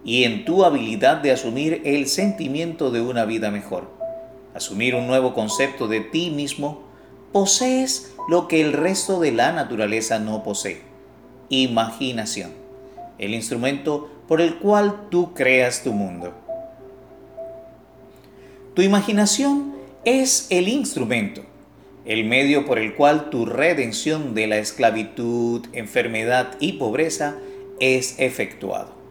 y 0.04 0.24
en 0.24 0.46
tu 0.46 0.66
habilidad 0.66 1.18
de 1.18 1.32
asumir 1.32 1.84
el 1.86 2.08
sentimiento 2.08 2.90
de 2.90 3.02
una 3.02 3.26
vida 3.26 3.52
mejor, 3.52 3.92
asumir 4.56 4.96
un 4.96 5.06
nuevo 5.06 5.36
concepto 5.36 5.88
de 5.88 6.02
ti 6.02 6.32
mismo, 6.32 6.82
posees 7.32 8.14
lo 8.28 8.48
que 8.48 8.62
el 8.62 8.74
resto 8.74 9.20
de 9.20 9.32
la 9.32 9.52
naturaleza 9.52 10.18
no 10.18 10.42
posee, 10.42 10.82
imaginación, 11.50 12.61
el 13.18 13.34
instrumento 13.34 14.10
por 14.28 14.42
el 14.42 14.56
cual 14.60 15.08
tú 15.10 15.34
creas 15.34 15.84
tu 15.84 15.94
mundo. 15.94 16.34
Tu 18.74 18.82
imaginación 18.82 19.74
es 20.06 20.48
el 20.50 20.68
instrumento, 20.68 21.44
el 22.06 22.24
medio 22.24 22.66
por 22.66 22.80
el 22.80 22.96
cual 22.96 23.30
tu 23.30 23.46
redención 23.46 24.34
de 24.34 24.48
la 24.48 24.58
esclavitud, 24.58 25.66
enfermedad 25.74 26.56
y 26.60 26.74
pobreza 26.74 27.36
es 27.80 28.16
efectuado. 28.20 29.02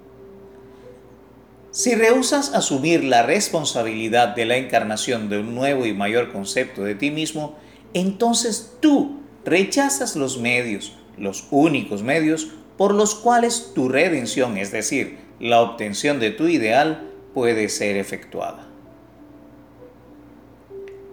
Si 1.73 1.95
rehusas 1.95 2.53
asumir 2.55 3.05
la 3.05 3.23
responsabilidad 3.23 4.35
de 4.35 4.45
la 4.45 4.57
encarnación 4.57 5.29
de 5.29 5.39
un 5.39 5.55
nuevo 5.55 5.87
y 5.87 5.93
mayor 5.93 6.33
concepto 6.33 6.83
de 6.83 6.97
ti 6.97 7.11
mismo, 7.13 7.57
entonces 7.95 8.73
tú 8.81 9.21
rechazas 9.45 10.17
los 10.17 10.39
medios, 10.39 10.97
los 11.17 11.47
únicos 11.51 12.03
medios 12.03 12.49
por 12.81 12.95
los 12.95 13.15
cuales 13.15 13.73
tu 13.75 13.91
redención, 13.91 14.57
es 14.57 14.73
decir, 14.73 15.19
la 15.39 15.61
obtención 15.61 16.19
de 16.19 16.31
tu 16.31 16.49
ideal, 16.49 17.11
puede 17.35 17.69
ser 17.69 17.99
efectuada. 17.99 18.67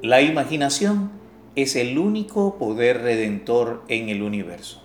La 0.02 0.22
imaginación 0.22 1.12
es 1.58 1.76
el 1.76 1.98
único 1.98 2.58
poder 2.58 3.02
redentor 3.02 3.84
en 3.90 4.08
el 4.08 4.22
universo. 4.22 4.82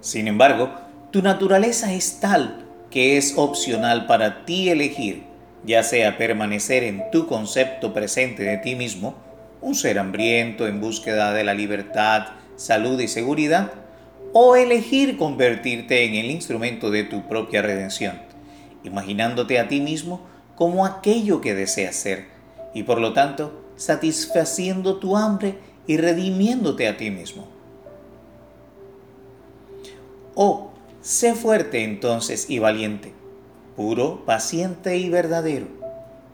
Sin 0.00 0.26
embargo, 0.26 0.72
tu 1.12 1.22
naturaleza 1.22 1.92
es 1.92 2.18
tal 2.18 2.66
que 2.90 3.18
es 3.18 3.34
opcional 3.36 4.06
para 4.08 4.44
ti 4.44 4.70
elegir, 4.70 5.22
ya 5.64 5.84
sea 5.84 6.18
permanecer 6.18 6.82
en 6.82 7.12
tu 7.12 7.28
concepto 7.28 7.94
presente 7.94 8.42
de 8.42 8.58
ti 8.58 8.74
mismo, 8.74 9.14
un 9.60 9.76
ser 9.76 10.00
hambriento 10.00 10.66
en 10.66 10.80
búsqueda 10.80 11.32
de 11.32 11.44
la 11.44 11.54
libertad, 11.54 12.30
salud 12.56 12.98
y 12.98 13.06
seguridad, 13.06 13.85
o 14.38 14.54
elegir 14.54 15.16
convertirte 15.16 16.04
en 16.04 16.14
el 16.14 16.30
instrumento 16.30 16.90
de 16.90 17.04
tu 17.04 17.26
propia 17.26 17.62
redención, 17.62 18.20
imaginándote 18.84 19.58
a 19.58 19.66
ti 19.66 19.80
mismo 19.80 20.20
como 20.56 20.84
aquello 20.84 21.40
que 21.40 21.54
deseas 21.54 21.96
ser, 21.96 22.26
y 22.74 22.82
por 22.82 23.00
lo 23.00 23.14
tanto 23.14 23.64
satisfaciendo 23.76 24.98
tu 24.98 25.16
hambre 25.16 25.56
y 25.86 25.96
redimiéndote 25.96 26.86
a 26.86 26.98
ti 26.98 27.10
mismo. 27.10 27.48
O 30.34 30.68
sé 31.00 31.34
fuerte 31.34 31.82
entonces 31.82 32.50
y 32.50 32.58
valiente, 32.58 33.14
puro, 33.74 34.26
paciente 34.26 34.98
y 34.98 35.08
verdadero. 35.08 35.68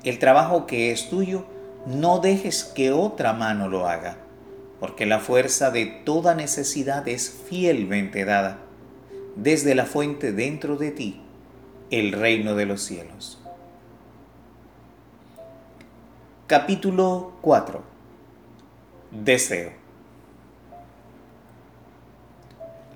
El 0.03 0.19
trabajo 0.19 0.67
que 0.67 0.91
es 0.91 1.09
tuyo, 1.09 1.45
no 1.87 2.19
dejes 2.19 2.65
que 2.65 2.91
otra 2.91 3.33
mano 3.33 3.69
lo 3.69 3.87
haga, 3.87 4.22
porque 4.83 5.07
la 5.07 5.21
fuerza 5.21 5.71
de 5.71 5.87
toda 5.87 6.35
necesidad 6.35 7.07
es 7.07 7.31
fielmente 7.49 8.25
dada 8.25 8.59
desde 9.37 9.77
la 9.77 9.87
fuente 9.87 10.33
dentro 10.33 10.77
de 10.77 10.91
ti, 10.91 11.21
el 11.93 12.11
reino 12.11 12.57
de 12.57 12.67
los 12.67 12.83
cielos. 12.83 13.41
Capítulo 16.49 17.35
4 17.43 17.81
Deseo 19.13 19.71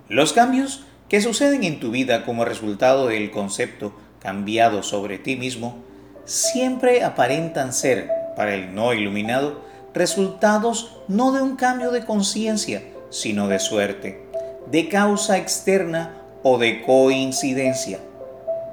Los 0.09 0.33
cambios 0.33 0.85
que 1.09 1.21
suceden 1.21 1.63
en 1.63 1.79
tu 1.79 1.93
vida 1.93 2.25
como 2.25 2.45
resultado 2.45 3.07
del 3.07 3.31
concepto 3.31 3.95
cambiado 4.19 4.83
sobre 4.83 5.19
ti 5.19 5.37
mismo 5.37 5.85
siempre 6.25 7.05
aparentan 7.05 7.73
ser, 7.73 8.11
para 8.35 8.57
el 8.57 8.75
no 8.75 8.93
iluminado, 8.93 9.66
resultados 9.97 10.91
no 11.09 11.33
de 11.33 11.41
un 11.41 11.57
cambio 11.57 11.91
de 11.91 12.05
conciencia, 12.05 12.83
sino 13.09 13.49
de 13.49 13.59
suerte, 13.59 14.29
de 14.71 14.91
causa 14.91 15.39
externa 15.39 16.23
o 16.43 16.59
de 16.59 16.83
coincidencia. 16.83 17.99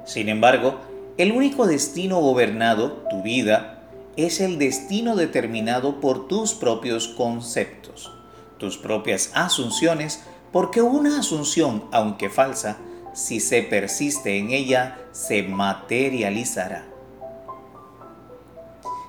Sin 0.04 0.28
embargo, 0.28 0.80
el 1.16 1.32
único 1.32 1.66
destino 1.66 2.20
gobernado, 2.20 3.04
tu 3.08 3.22
vida, 3.22 3.80
es 4.16 4.42
el 4.42 4.58
destino 4.58 5.16
determinado 5.16 5.98
por 5.98 6.28
tus 6.28 6.52
propios 6.52 7.08
conceptos, 7.08 8.12
tus 8.58 8.76
propias 8.76 9.30
asunciones, 9.32 10.24
porque 10.52 10.82
una 10.82 11.20
asunción, 11.20 11.84
aunque 11.90 12.28
falsa, 12.28 12.76
si 13.14 13.40
se 13.40 13.62
persiste 13.62 14.36
en 14.36 14.50
ella, 14.50 14.98
se 15.12 15.42
materializará. 15.42 16.93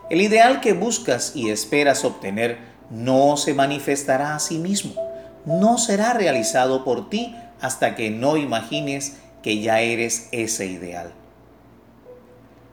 El 0.10 0.22
ideal 0.22 0.62
que 0.62 0.74
buscas 0.74 1.36
y 1.36 1.50
esperas 1.50 2.06
obtener 2.06 2.60
no 2.91 3.38
se 3.38 3.54
manifestará 3.54 4.36
a 4.36 4.39
sí 4.39 4.60
mismo, 4.60 4.94
no 5.46 5.78
será 5.78 6.13
realizado 6.13 6.84
por 6.84 7.10
ti 7.10 7.36
hasta 7.60 7.96
que 7.96 8.12
no 8.12 8.38
imagines 8.38 9.18
que 9.41 9.62
ya 9.62 9.80
eres 9.80 10.30
ese 10.32 10.68
ideal. 10.68 11.12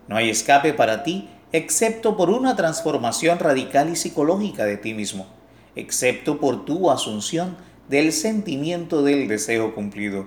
No 0.09 0.17
hay 0.17 0.29
escape 0.29 0.75
para 0.75 1.03
ti 1.03 1.29
excepto 1.53 2.17
por 2.17 2.31
una 2.31 2.57
transformación 2.57 3.39
radical 3.39 3.91
y 3.91 3.97
psicológica 3.97 4.65
de 4.65 4.77
ti 4.77 4.95
mismo, 4.95 5.27
excepto 5.77 6.41
por 6.41 6.65
tu 6.65 6.91
asunción 6.91 7.57
del 7.89 8.13
sentimiento 8.13 9.03
del 9.03 9.29
deseo 9.29 9.75
cumplido. 9.75 10.27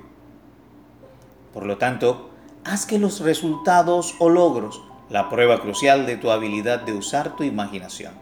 Por 1.53 1.65
lo 1.65 1.77
tanto, 1.77 2.29
haz 2.63 2.85
que 2.85 2.99
los 2.99 3.21
resultados 3.21 4.15
o 4.19 4.29
logros, 4.29 4.81
la 5.09 5.29
prueba 5.29 5.61
crucial 5.61 6.05
de 6.05 6.17
tu 6.17 6.31
habilidad 6.31 6.81
de 6.81 6.93
usar 6.93 7.35
tu 7.35 7.43
imaginación. 7.43 8.13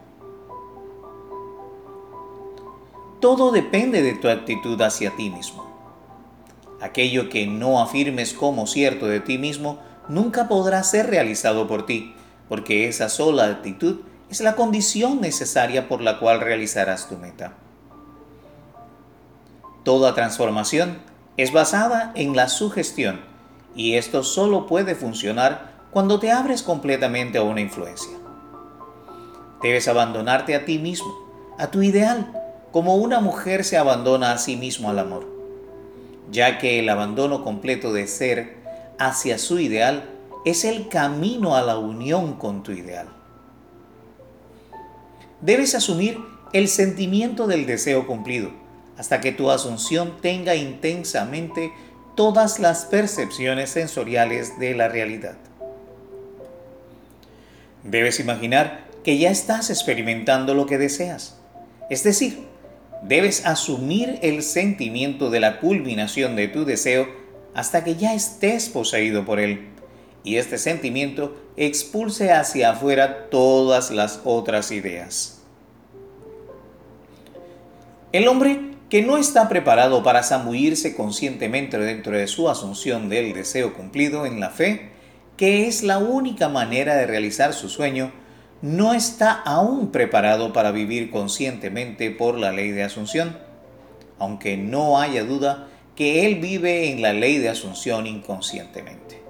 Todo 3.20 3.52
depende 3.52 4.02
de 4.02 4.14
tu 4.14 4.28
actitud 4.28 4.80
hacia 4.82 5.16
ti 5.16 5.30
mismo. 5.30 5.64
Aquello 6.80 7.30
que 7.30 7.46
no 7.46 7.80
afirmes 7.80 8.34
como 8.34 8.66
cierto 8.66 9.06
de 9.06 9.20
ti 9.20 9.38
mismo 9.38 9.78
nunca 10.08 10.48
podrá 10.48 10.82
ser 10.82 11.06
realizado 11.08 11.66
por 11.66 11.86
ti, 11.86 12.14
porque 12.48 12.88
esa 12.88 13.08
sola 13.08 13.46
actitud 13.46 14.00
es 14.28 14.42
la 14.42 14.54
condición 14.56 15.20
necesaria 15.20 15.88
por 15.88 16.02
la 16.02 16.18
cual 16.18 16.40
realizarás 16.40 17.08
tu 17.08 17.16
meta. 17.16 17.54
Toda 19.84 20.14
transformación 20.14 20.98
es 21.36 21.52
basada 21.52 22.12
en 22.14 22.36
la 22.36 22.48
sugestión 22.48 23.20
y 23.74 23.94
esto 23.94 24.22
solo 24.22 24.66
puede 24.66 24.94
funcionar 24.94 25.73
cuando 25.94 26.18
te 26.18 26.32
abres 26.32 26.64
completamente 26.64 27.38
a 27.38 27.44
una 27.44 27.60
influencia. 27.60 28.10
Debes 29.62 29.86
abandonarte 29.86 30.56
a 30.56 30.64
ti 30.64 30.80
mismo, 30.80 31.14
a 31.56 31.70
tu 31.70 31.82
ideal, 31.82 32.32
como 32.72 32.96
una 32.96 33.20
mujer 33.20 33.62
se 33.62 33.78
abandona 33.78 34.32
a 34.32 34.38
sí 34.38 34.56
mismo 34.56 34.90
al 34.90 34.98
amor, 34.98 35.24
ya 36.32 36.58
que 36.58 36.80
el 36.80 36.88
abandono 36.88 37.44
completo 37.44 37.92
de 37.92 38.08
ser 38.08 38.56
hacia 38.98 39.38
su 39.38 39.60
ideal 39.60 40.10
es 40.44 40.64
el 40.64 40.88
camino 40.88 41.54
a 41.54 41.62
la 41.62 41.78
unión 41.78 42.34
con 42.34 42.64
tu 42.64 42.72
ideal. 42.72 43.06
Debes 45.42 45.76
asumir 45.76 46.18
el 46.52 46.66
sentimiento 46.66 47.46
del 47.46 47.66
deseo 47.66 48.08
cumplido 48.08 48.50
hasta 48.98 49.20
que 49.20 49.30
tu 49.30 49.48
asunción 49.48 50.16
tenga 50.20 50.56
intensamente 50.56 51.72
todas 52.16 52.58
las 52.58 52.84
percepciones 52.84 53.70
sensoriales 53.70 54.58
de 54.58 54.74
la 54.74 54.88
realidad. 54.88 55.36
Debes 57.84 58.18
imaginar 58.18 58.86
que 59.04 59.18
ya 59.18 59.30
estás 59.30 59.70
experimentando 59.70 60.54
lo 60.54 60.66
que 60.66 60.78
deseas, 60.78 61.38
es 61.90 62.02
decir, 62.02 62.46
debes 63.02 63.44
asumir 63.44 64.18
el 64.22 64.42
sentimiento 64.42 65.30
de 65.30 65.40
la 65.40 65.60
culminación 65.60 66.36
de 66.36 66.48
tu 66.48 66.64
deseo 66.64 67.06
hasta 67.54 67.84
que 67.84 67.96
ya 67.96 68.14
estés 68.14 68.68
poseído 68.68 69.24
por 69.24 69.38
él 69.38 69.68
y 70.24 70.36
este 70.36 70.56
sentimiento 70.56 71.36
expulse 71.56 72.32
hacia 72.32 72.70
afuera 72.70 73.28
todas 73.30 73.90
las 73.90 74.22
otras 74.24 74.72
ideas. 74.72 75.42
El 78.12 78.26
hombre 78.28 78.74
que 78.88 79.02
no 79.02 79.18
está 79.18 79.48
preparado 79.48 80.02
para 80.02 80.22
zambullirse 80.22 80.96
conscientemente 80.96 81.78
dentro 81.78 82.16
de 82.16 82.26
su 82.26 82.48
asunción 82.48 83.08
del 83.08 83.34
deseo 83.34 83.74
cumplido 83.74 84.24
en 84.24 84.40
la 84.40 84.50
fe, 84.50 84.93
que 85.36 85.66
es 85.66 85.82
la 85.82 85.98
única 85.98 86.48
manera 86.48 86.94
de 86.94 87.06
realizar 87.06 87.52
su 87.52 87.68
sueño, 87.68 88.12
no 88.62 88.94
está 88.94 89.32
aún 89.32 89.90
preparado 89.90 90.52
para 90.52 90.70
vivir 90.70 91.10
conscientemente 91.10 92.10
por 92.10 92.38
la 92.38 92.52
ley 92.52 92.70
de 92.70 92.84
asunción, 92.84 93.36
aunque 94.18 94.56
no 94.56 94.98
haya 94.98 95.24
duda 95.24 95.68
que 95.96 96.26
él 96.26 96.36
vive 96.36 96.90
en 96.90 97.02
la 97.02 97.12
ley 97.12 97.38
de 97.38 97.48
asunción 97.48 98.06
inconscientemente. 98.06 99.22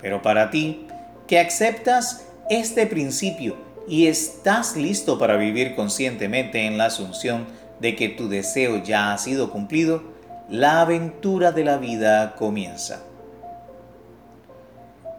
Pero 0.00 0.22
para 0.22 0.50
ti, 0.50 0.86
que 1.26 1.40
aceptas 1.40 2.26
este 2.50 2.86
principio 2.86 3.56
y 3.88 4.06
estás 4.06 4.76
listo 4.76 5.18
para 5.18 5.36
vivir 5.36 5.74
conscientemente 5.74 6.66
en 6.66 6.78
la 6.78 6.86
asunción 6.86 7.46
de 7.80 7.96
que 7.96 8.08
tu 8.08 8.28
deseo 8.28 8.82
ya 8.82 9.12
ha 9.12 9.18
sido 9.18 9.50
cumplido, 9.50 10.02
la 10.48 10.80
aventura 10.80 11.52
de 11.52 11.64
la 11.64 11.78
vida 11.78 12.34
comienza. 12.36 13.07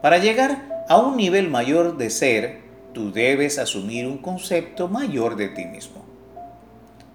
Para 0.02 0.18
llegar 0.18 0.84
a 0.88 0.98
un 0.98 1.16
nivel 1.16 1.50
mayor 1.50 1.98
de 1.98 2.08
ser, 2.08 2.60
tú 2.94 3.12
debes 3.12 3.58
asumir 3.58 4.06
un 4.06 4.18
concepto 4.18 4.88
mayor 4.88 5.36
de 5.36 5.48
ti 5.48 5.66
mismo. 5.66 6.04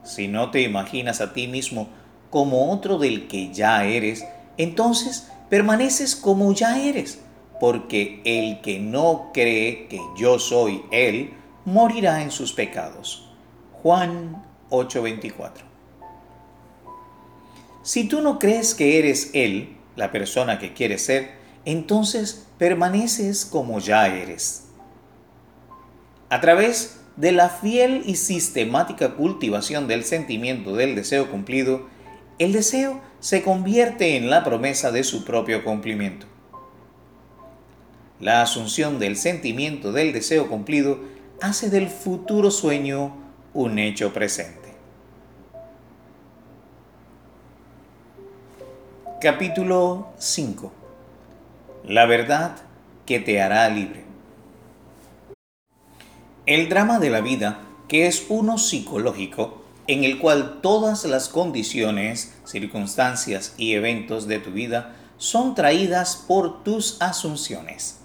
Si 0.03 0.27
no 0.27 0.51
te 0.51 0.61
imaginas 0.61 1.19
a 1.19 1.33
ti 1.33 1.47
mismo 1.47 1.89
como 2.29 2.71
otro 2.71 2.99
del 2.99 3.27
que 3.27 3.51
ya 3.51 3.85
eres, 3.85 4.23
entonces 4.57 5.31
permaneces 5.49 6.15
como 6.15 6.53
ya 6.53 6.79
eres, 6.79 7.19
porque 7.59 8.21
el 8.23 8.61
que 8.61 8.79
no 8.79 9.31
cree 9.33 9.87
que 9.87 9.99
yo 10.15 10.37
soy 10.37 10.83
Él, 10.91 11.33
morirá 11.65 12.21
en 12.21 12.29
sus 12.29 12.53
pecados. 12.53 13.27
Juan 13.81 14.43
8:24. 14.69 15.63
Si 17.81 18.07
tú 18.07 18.21
no 18.21 18.37
crees 18.37 18.75
que 18.75 18.99
eres 18.99 19.31
Él, 19.33 19.75
la 19.95 20.11
persona 20.11 20.59
que 20.59 20.73
quieres 20.73 21.03
ser, 21.03 21.44
entonces 21.65 22.45
permaneces 22.57 23.45
como 23.45 23.79
ya 23.79 24.07
eres. 24.07 24.65
A 26.29 26.39
través 26.39 26.99
de 27.17 27.31
la 27.31 27.49
fiel 27.49 28.03
y 28.05 28.15
sistemática 28.15 29.15
cultivación 29.15 29.87
del 29.87 30.03
sentimiento 30.03 30.75
del 30.75 30.95
deseo 30.95 31.29
cumplido, 31.29 31.87
el 32.39 32.53
deseo 32.53 33.01
se 33.19 33.41
convierte 33.41 34.17
en 34.17 34.29
la 34.29 34.43
promesa 34.43 34.91
de 34.91 35.03
su 35.03 35.25
propio 35.25 35.63
cumplimiento. 35.63 36.27
La 38.19 38.41
asunción 38.41 38.99
del 38.99 39.17
sentimiento 39.17 39.91
del 39.91 40.13
deseo 40.13 40.47
cumplido 40.47 40.99
hace 41.41 41.69
del 41.69 41.89
futuro 41.89 42.51
sueño 42.51 43.15
un 43.53 43.79
hecho 43.79 44.13
presente. 44.13 44.73
Capítulo 49.21 50.09
5 50.17 50.84
La 51.87 52.07
verdad 52.07 52.55
que 53.05 53.19
te 53.19 53.39
hará 53.39 53.69
libre. 53.69 54.05
El 56.47 56.67
drama 56.67 56.97
de 56.97 57.11
la 57.11 57.21
vida, 57.21 57.59
que 57.87 58.07
es 58.07 58.25
uno 58.29 58.57
psicológico, 58.57 59.63
en 59.85 60.03
el 60.03 60.17
cual 60.17 60.61
todas 60.63 61.05
las 61.05 61.29
condiciones, 61.29 62.33
circunstancias 62.43 63.53
y 63.59 63.73
eventos 63.73 64.25
de 64.27 64.39
tu 64.39 64.49
vida 64.49 64.95
son 65.17 65.53
traídas 65.53 66.15
por 66.15 66.63
tus 66.63 66.99
asunciones. 67.03 67.99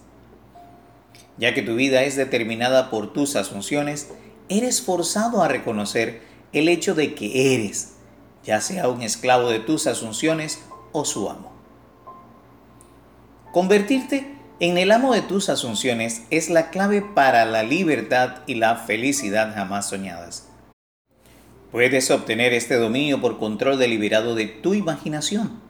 Ya 1.39 1.55
que 1.55 1.63
tu 1.63 1.75
vida 1.75 2.03
es 2.03 2.17
determinada 2.17 2.91
por 2.91 3.15
tus 3.15 3.35
asunciones, 3.35 4.11
eres 4.51 4.83
forzado 4.83 5.43
a 5.43 5.49
reconocer 5.49 6.21
el 6.53 6.69
hecho 6.69 6.95
de 6.95 7.15
que 7.15 7.55
eres, 7.55 7.95
ya 8.45 8.61
sea 8.61 8.91
un 8.91 9.01
esclavo 9.01 9.49
de 9.49 9.61
tus 9.61 9.87
asunciones 9.87 10.61
o 10.93 11.07
su 11.07 11.31
amo. 11.31 11.60
Convertirte 13.53 14.35
en 14.61 14.79
el 14.79 14.93
amo 14.93 15.13
de 15.13 15.23
tus 15.23 15.49
asunciones 15.49 16.23
es 16.31 16.51
la 16.51 16.71
clave 16.71 17.03
para 17.03 17.45
la 17.45 17.63
libertad 17.63 18.37
y 18.47 18.55
la 18.55 18.77
felicidad 18.77 19.55
jamás 19.55 19.89
soñadas. 19.89 20.49
Puedes 21.73 22.11
obtener 22.11 22.53
este 22.53 22.77
dominio 22.77 23.21
por 23.21 23.39
control 23.39 23.79
deliberado 23.79 24.35
de 24.35 24.47
tu 24.47 24.75
imaginación. 24.75 25.61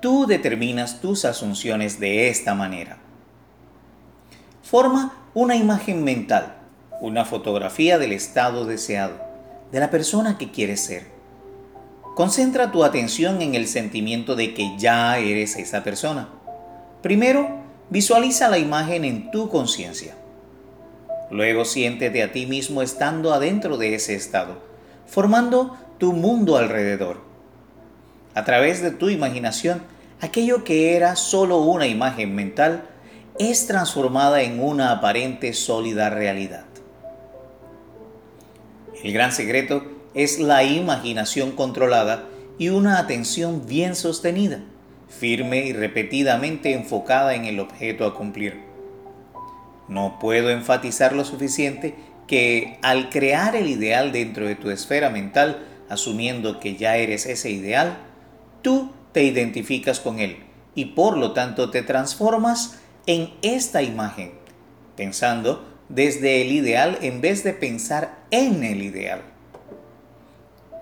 Tú 0.00 0.26
determinas 0.26 1.00
tus 1.00 1.24
asunciones 1.24 2.00
de 2.00 2.28
esta 2.28 2.54
manera. 2.54 2.98
Forma 4.62 5.14
una 5.34 5.56
imagen 5.56 6.04
mental 6.04 6.60
una 7.00 7.24
fotografía 7.24 7.98
del 7.98 8.12
estado 8.12 8.66
deseado, 8.66 9.18
de 9.72 9.80
la 9.80 9.90
persona 9.90 10.36
que 10.36 10.50
quieres 10.50 10.80
ser. 10.80 11.06
Concentra 12.14 12.70
tu 12.70 12.84
atención 12.84 13.40
en 13.40 13.54
el 13.54 13.66
sentimiento 13.66 14.36
de 14.36 14.52
que 14.52 14.76
ya 14.78 15.16
eres 15.18 15.56
esa 15.56 15.82
persona. 15.82 16.28
Primero, 17.02 17.48
visualiza 17.88 18.48
la 18.48 18.58
imagen 18.58 19.04
en 19.04 19.30
tu 19.30 19.48
conciencia. 19.48 20.14
Luego 21.30 21.64
siéntete 21.64 22.22
a 22.22 22.32
ti 22.32 22.46
mismo 22.46 22.82
estando 22.82 23.32
adentro 23.32 23.76
de 23.76 23.94
ese 23.94 24.14
estado, 24.14 24.58
formando 25.06 25.76
tu 25.98 26.12
mundo 26.12 26.56
alrededor. 26.56 27.20
A 28.34 28.44
través 28.44 28.82
de 28.82 28.90
tu 28.90 29.08
imaginación, 29.08 29.82
aquello 30.20 30.64
que 30.64 30.96
era 30.96 31.16
solo 31.16 31.58
una 31.58 31.86
imagen 31.86 32.34
mental 32.34 32.84
es 33.38 33.66
transformada 33.66 34.42
en 34.42 34.62
una 34.62 34.92
aparente 34.92 35.52
sólida 35.54 36.10
realidad. 36.10 36.64
El 39.02 39.12
gran 39.12 39.32
secreto 39.32 39.82
es 40.14 40.38
la 40.38 40.62
imaginación 40.64 41.52
controlada 41.52 42.24
y 42.58 42.68
una 42.68 42.98
atención 42.98 43.66
bien 43.66 43.94
sostenida, 43.96 44.60
firme 45.10 45.66
y 45.66 45.72
repetidamente 45.72 46.72
enfocada 46.72 47.34
en 47.34 47.44
el 47.44 47.60
objeto 47.60 48.06
a 48.06 48.14
cumplir. 48.14 48.60
No 49.88 50.18
puedo 50.20 50.50
enfatizar 50.50 51.12
lo 51.12 51.24
suficiente 51.24 51.94
que 52.26 52.78
al 52.80 53.10
crear 53.10 53.56
el 53.56 53.68
ideal 53.68 54.12
dentro 54.12 54.46
de 54.46 54.54
tu 54.54 54.70
esfera 54.70 55.10
mental, 55.10 55.66
asumiendo 55.88 56.60
que 56.60 56.76
ya 56.76 56.96
eres 56.96 57.26
ese 57.26 57.50
ideal, 57.50 57.98
tú 58.62 58.92
te 59.12 59.24
identificas 59.24 59.98
con 59.98 60.20
él 60.20 60.36
y 60.76 60.86
por 60.86 61.16
lo 61.18 61.32
tanto 61.32 61.70
te 61.70 61.82
transformas 61.82 62.78
en 63.06 63.30
esta 63.42 63.82
imagen, 63.82 64.32
pensando 64.96 65.68
desde 65.88 66.42
el 66.42 66.52
ideal 66.52 66.98
en 67.02 67.20
vez 67.20 67.42
de 67.42 67.52
pensar 67.52 68.20
en 68.30 68.62
el 68.62 68.82
ideal. 68.82 69.22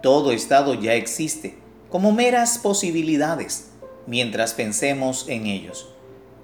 Todo 0.03 0.33
estado 0.33 0.75
ya 0.75 0.93
existe 0.93 1.57
como 1.88 2.12
meras 2.12 2.59
posibilidades 2.59 3.71
mientras 4.09 4.55
pensemos 4.55 5.27
en 5.29 5.47
ellos, 5.47 5.87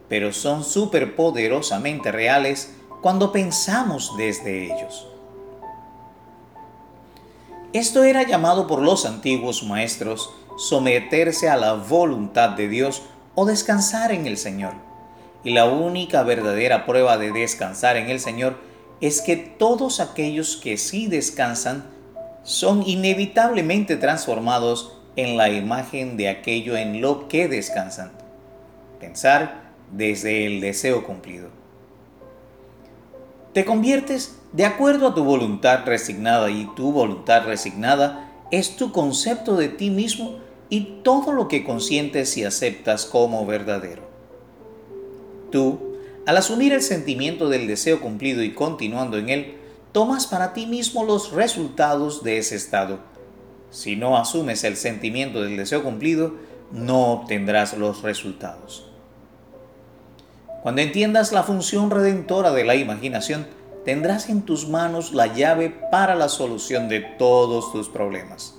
pero 0.09 0.33
son 0.33 0.63
superpoderosamente 0.63 2.13
reales 2.13 2.75
cuando 3.01 3.33
pensamos 3.33 4.13
desde 4.19 4.67
ellos. 4.67 5.07
Esto 7.73 8.05
era 8.05 8.23
llamado 8.23 8.67
por 8.67 8.83
los 8.83 9.07
antiguos 9.07 9.65
maestros 9.65 10.31
someterse 10.59 11.49
a 11.49 11.57
la 11.57 11.73
voluntad 11.73 12.51
de 12.51 12.69
Dios 12.69 13.03
o 13.35 13.47
descansar 13.47 14.13
en 14.13 14.27
el 14.27 14.37
Señor. 14.37 14.75
Y 15.43 15.51
la 15.51 15.65
única 15.65 16.23
verdadera 16.23 16.85
prueba 16.87 17.17
de 17.17 17.33
descansar 17.33 17.97
en 17.97 18.11
el 18.11 18.21
Señor 18.21 18.59
es 19.01 19.23
que 19.23 19.37
todos 19.37 20.01
aquellos 20.01 20.57
que 20.59 20.77
sí 20.77 21.07
descansan 21.07 21.87
son 22.43 22.87
inevitablemente 22.87 23.97
transformados 23.97 24.94
en 25.17 25.37
la 25.37 25.51
imagen 25.51 26.17
de 26.17 26.29
aquello 26.29 26.77
en 26.77 27.01
lo 27.01 27.29
que 27.29 27.49
descansan. 27.49 28.13
Pensar 29.01 29.63
desde 29.93 30.47
el 30.47 30.61
deseo 30.61 31.05
cumplido. 31.05 31.49
Te 33.53 33.65
conviertes 33.65 34.37
de 34.53 34.65
acuerdo 34.65 35.09
a 35.09 35.15
tu 35.15 35.23
voluntad 35.23 35.85
resignada 35.87 36.51
y 36.51 36.69
tu 36.75 36.91
voluntad 36.91 37.45
resignada 37.45 38.31
es 38.51 38.77
tu 38.77 38.93
concepto 38.93 39.57
de 39.57 39.69
ti 39.69 39.91
mismo 39.91 40.39
y 40.69 41.01
todo 41.05 41.33
lo 41.33 41.47
que 41.47 41.65
consientes 41.65 42.37
y 42.37 42.45
aceptas 42.45 43.07
como 43.07 43.47
verdadero. 43.47 44.03
Tú, 45.53 45.79
al 46.27 46.37
asumir 46.37 46.73
el 46.73 46.83
sentimiento 46.83 47.49
del 47.49 47.69
deseo 47.69 48.01
cumplido 48.01 48.43
y 48.43 48.55
continuando 48.55 49.19
en 49.19 49.29
él, 49.29 49.55
tomas 49.93 50.27
para 50.27 50.53
ti 50.53 50.67
mismo 50.67 51.05
los 51.05 51.31
resultados 51.31 52.25
de 52.25 52.39
ese 52.39 52.57
estado. 52.57 52.99
Si 53.75 53.97
no 53.97 54.17
asumes 54.17 54.63
el 54.63 54.77
sentimiento 54.77 55.43
del 55.43 55.57
deseo 55.57 55.83
cumplido, 55.83 56.37
no 56.71 57.11
obtendrás 57.11 57.77
los 57.77 58.03
resultados. 58.03 58.89
Cuando 60.63 60.81
entiendas 60.81 61.33
la 61.33 61.43
función 61.43 61.91
redentora 61.91 62.53
de 62.53 62.63
la 62.63 62.77
imaginación, 62.77 63.49
tendrás 63.85 64.29
en 64.29 64.43
tus 64.43 64.69
manos 64.69 65.13
la 65.13 65.27
llave 65.27 65.71
para 65.91 66.15
la 66.15 66.29
solución 66.29 66.89
de 66.89 67.01
todos 67.01 67.73
tus 67.73 67.89
problemas. 67.89 68.55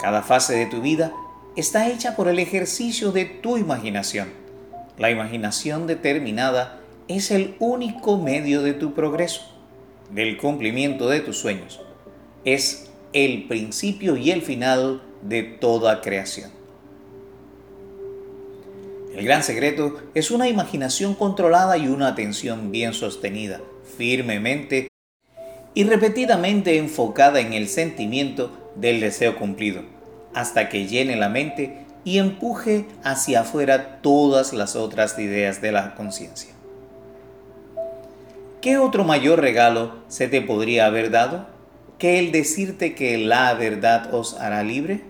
Cada 0.00 0.22
fase 0.22 0.56
de 0.56 0.64
tu 0.64 0.80
vida 0.80 1.12
está 1.54 1.90
hecha 1.90 2.16
por 2.16 2.28
el 2.28 2.38
ejercicio 2.38 3.12
de 3.12 3.26
tu 3.26 3.58
imaginación. 3.58 4.32
La 4.96 5.10
imaginación 5.10 5.86
determinada 5.86 6.80
es 7.06 7.30
el 7.30 7.54
único 7.58 8.16
medio 8.16 8.62
de 8.62 8.72
tu 8.72 8.94
progreso, 8.94 9.42
del 10.10 10.38
cumplimiento 10.38 11.10
de 11.10 11.20
tus 11.20 11.36
sueños. 11.36 11.82
Es 12.46 12.87
el 13.12 13.44
principio 13.48 14.16
y 14.16 14.30
el 14.30 14.42
final 14.42 15.02
de 15.22 15.42
toda 15.42 16.00
creación. 16.00 16.50
El 19.14 19.24
gran 19.24 19.42
secreto 19.42 19.98
es 20.14 20.30
una 20.30 20.48
imaginación 20.48 21.14
controlada 21.14 21.76
y 21.76 21.88
una 21.88 22.08
atención 22.08 22.70
bien 22.70 22.92
sostenida, 22.92 23.60
firmemente 23.96 24.88
y 25.74 25.84
repetidamente 25.84 26.78
enfocada 26.78 27.40
en 27.40 27.52
el 27.52 27.68
sentimiento 27.68 28.52
del 28.76 29.00
deseo 29.00 29.36
cumplido, 29.36 29.82
hasta 30.34 30.68
que 30.68 30.86
llene 30.86 31.16
la 31.16 31.28
mente 31.28 31.84
y 32.04 32.18
empuje 32.18 32.86
hacia 33.02 33.40
afuera 33.40 34.00
todas 34.02 34.52
las 34.52 34.76
otras 34.76 35.18
ideas 35.18 35.60
de 35.60 35.72
la 35.72 35.94
conciencia. 35.94 36.54
¿Qué 38.60 38.78
otro 38.78 39.04
mayor 39.04 39.40
regalo 39.40 39.96
se 40.08 40.28
te 40.28 40.42
podría 40.42 40.86
haber 40.86 41.10
dado 41.10 41.57
que 41.98 42.18
el 42.18 42.32
decirte 42.32 42.94
que 42.94 43.18
la 43.18 43.54
verdad 43.54 44.14
os 44.14 44.34
hará 44.34 44.62
libre? 44.62 45.02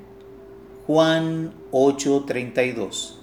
Juan 0.86 1.52
8:32 1.70 3.18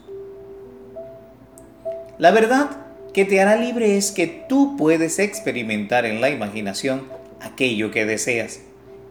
la 2.17 2.31
verdad 2.31 2.69
que 3.13 3.25
te 3.25 3.41
hará 3.41 3.57
libre 3.57 3.97
es 3.97 4.13
que 4.13 4.25
tú 4.27 4.77
puedes 4.77 5.19
experimentar 5.19 6.05
en 6.05 6.21
la 6.21 6.29
imaginación 6.29 7.09
aquello 7.41 7.91
que 7.91 8.05
deseas, 8.05 8.61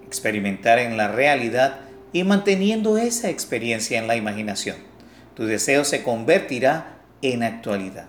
experimentar 0.07 0.79
en 0.79 0.97
la 0.97 1.09
realidad 1.09 1.81
y 2.15 2.25
manteniendo 2.25 2.97
esa 2.97 3.29
experiencia 3.29 3.99
en 3.99 4.07
la 4.07 4.17
imaginación. 4.17 4.77
Tu 5.35 5.45
deseo 5.45 5.85
se 5.85 6.03
convertirá 6.03 6.97
en 7.21 7.43
actualidad. 7.43 8.09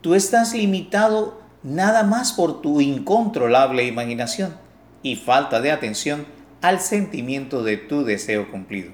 Tú 0.00 0.16
estás 0.16 0.54
limitado 0.54 1.40
nada 1.64 2.02
más 2.02 2.32
por 2.32 2.60
tu 2.60 2.82
incontrolable 2.82 3.86
imaginación 3.86 4.54
y 5.02 5.16
falta 5.16 5.60
de 5.62 5.72
atención 5.72 6.26
al 6.60 6.78
sentimiento 6.78 7.62
de 7.64 7.78
tu 7.78 8.04
deseo 8.04 8.50
cumplido. 8.50 8.92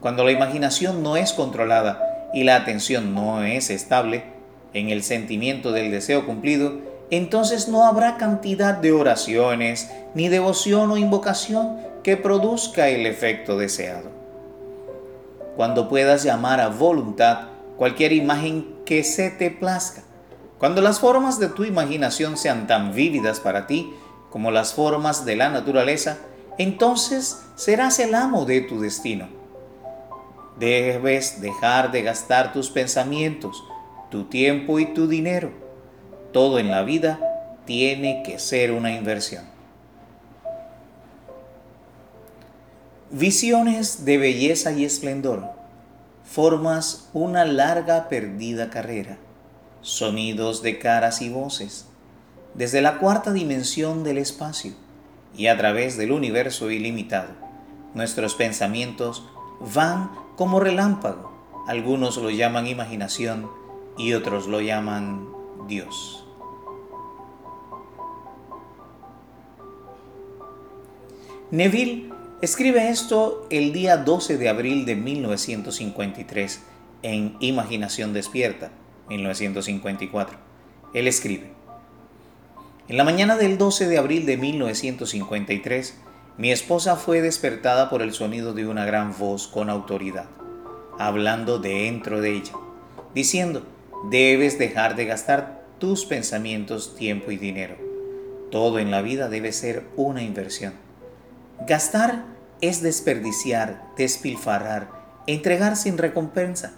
Cuando 0.00 0.24
la 0.24 0.32
imaginación 0.32 1.02
no 1.02 1.16
es 1.16 1.32
controlada 1.32 2.30
y 2.34 2.44
la 2.44 2.56
atención 2.56 3.14
no 3.14 3.42
es 3.42 3.70
estable 3.70 4.24
en 4.74 4.90
el 4.90 5.02
sentimiento 5.02 5.72
del 5.72 5.90
deseo 5.90 6.26
cumplido, 6.26 6.80
entonces 7.10 7.68
no 7.68 7.84
habrá 7.86 8.16
cantidad 8.16 8.74
de 8.74 8.92
oraciones, 8.92 9.90
ni 10.14 10.28
devoción 10.28 10.90
o 10.90 10.96
invocación 10.96 11.78
que 12.02 12.16
produzca 12.16 12.88
el 12.88 13.06
efecto 13.06 13.56
deseado. 13.56 14.10
Cuando 15.56 15.88
puedas 15.88 16.22
llamar 16.22 16.60
a 16.60 16.68
voluntad 16.68 17.48
cualquier 17.76 18.12
imagen 18.12 18.66
que 18.84 19.04
se 19.04 19.30
te 19.30 19.50
plazca, 19.50 20.02
cuando 20.62 20.80
las 20.80 21.00
formas 21.00 21.40
de 21.40 21.48
tu 21.48 21.64
imaginación 21.64 22.36
sean 22.36 22.68
tan 22.68 22.94
vívidas 22.94 23.40
para 23.40 23.66
ti 23.66 23.92
como 24.30 24.52
las 24.52 24.74
formas 24.74 25.24
de 25.24 25.34
la 25.34 25.48
naturaleza, 25.48 26.18
entonces 26.56 27.42
serás 27.56 27.98
el 27.98 28.14
amo 28.14 28.44
de 28.44 28.60
tu 28.60 28.78
destino 28.78 29.26
Debes 30.60 31.40
dejar 31.40 31.90
de 31.90 32.02
gastar 32.02 32.52
tus 32.52 32.70
pensamientos, 32.70 33.64
tu 34.08 34.26
tiempo 34.26 34.78
y 34.78 34.86
tu 34.86 35.08
dinero. 35.08 35.50
Todo 36.32 36.60
en 36.60 36.70
la 36.70 36.84
vida 36.84 37.18
tiene 37.64 38.22
que 38.24 38.38
ser 38.38 38.70
una 38.70 38.92
inversión. 38.92 39.42
Visiones 43.10 44.04
de 44.04 44.16
belleza 44.16 44.70
y 44.70 44.84
esplendor. 44.84 45.50
Formas 46.22 47.08
una 47.12 47.44
larga 47.44 48.08
perdida 48.08 48.70
carrera. 48.70 49.18
Sonidos 49.82 50.62
de 50.62 50.78
caras 50.78 51.22
y 51.22 51.28
voces. 51.28 51.86
Desde 52.54 52.82
la 52.82 52.98
cuarta 52.98 53.32
dimensión 53.32 54.04
del 54.04 54.18
espacio 54.18 54.72
y 55.36 55.48
a 55.48 55.58
través 55.58 55.96
del 55.96 56.12
universo 56.12 56.70
ilimitado, 56.70 57.30
nuestros 57.94 58.34
pensamientos 58.34 59.24
van 59.74 60.10
como 60.36 60.60
relámpago. 60.60 61.32
Algunos 61.66 62.16
lo 62.16 62.30
llaman 62.30 62.66
imaginación 62.66 63.50
y 63.98 64.12
otros 64.14 64.46
lo 64.46 64.60
llaman 64.60 65.28
Dios. 65.68 66.24
Neville 71.50 72.10
escribe 72.40 72.88
esto 72.88 73.46
el 73.50 73.72
día 73.72 73.98
12 73.98 74.38
de 74.38 74.48
abril 74.48 74.86
de 74.86 74.96
1953 74.96 76.62
en 77.02 77.36
Imaginación 77.40 78.12
Despierta, 78.12 78.70
1954. 79.12 80.38
Él 80.94 81.06
escribe, 81.06 81.52
En 82.88 82.96
la 82.96 83.04
mañana 83.04 83.36
del 83.36 83.58
12 83.58 83.88
de 83.88 83.98
abril 83.98 84.26
de 84.26 84.36
1953, 84.36 85.98
mi 86.38 86.50
esposa 86.50 86.96
fue 86.96 87.20
despertada 87.20 87.90
por 87.90 88.02
el 88.02 88.12
sonido 88.12 88.54
de 88.54 88.66
una 88.66 88.84
gran 88.86 89.16
voz 89.16 89.48
con 89.48 89.68
autoridad, 89.68 90.26
hablando 90.98 91.58
dentro 91.58 92.20
de 92.20 92.36
ella, 92.36 92.52
diciendo, 93.14 93.66
debes 94.10 94.58
dejar 94.58 94.96
de 94.96 95.04
gastar 95.04 95.62
tus 95.78 96.06
pensamientos, 96.06 96.96
tiempo 96.96 97.30
y 97.30 97.36
dinero. 97.36 97.76
Todo 98.50 98.78
en 98.78 98.90
la 98.90 99.02
vida 99.02 99.28
debe 99.28 99.52
ser 99.52 99.84
una 99.96 100.22
inversión. 100.22 100.74
Gastar 101.66 102.24
es 102.60 102.82
desperdiciar, 102.82 103.82
despilfarrar, 103.96 104.88
entregar 105.26 105.76
sin 105.76 105.98
recompensa. 105.98 106.72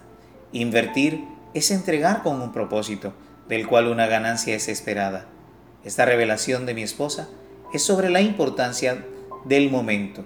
Invertir 0.53 1.25
es 1.55 1.71
entregar 1.71 2.23
con 2.23 2.43
un 2.43 2.53
propósito, 2.53 3.15
del 3.49 3.67
cual 3.67 3.89
una 3.89 4.07
ganancia 4.07 4.55
es 4.55 4.69
esperada. 4.69 5.27
Esta 5.85 6.05
revelación 6.05 6.67
de 6.67 6.75
mi 6.75 6.83
esposa 6.83 7.29
es 7.73 7.83
sobre 7.83 8.11
la 8.11 8.21
importancia 8.21 9.05
del 9.45 9.71
momento, 9.71 10.25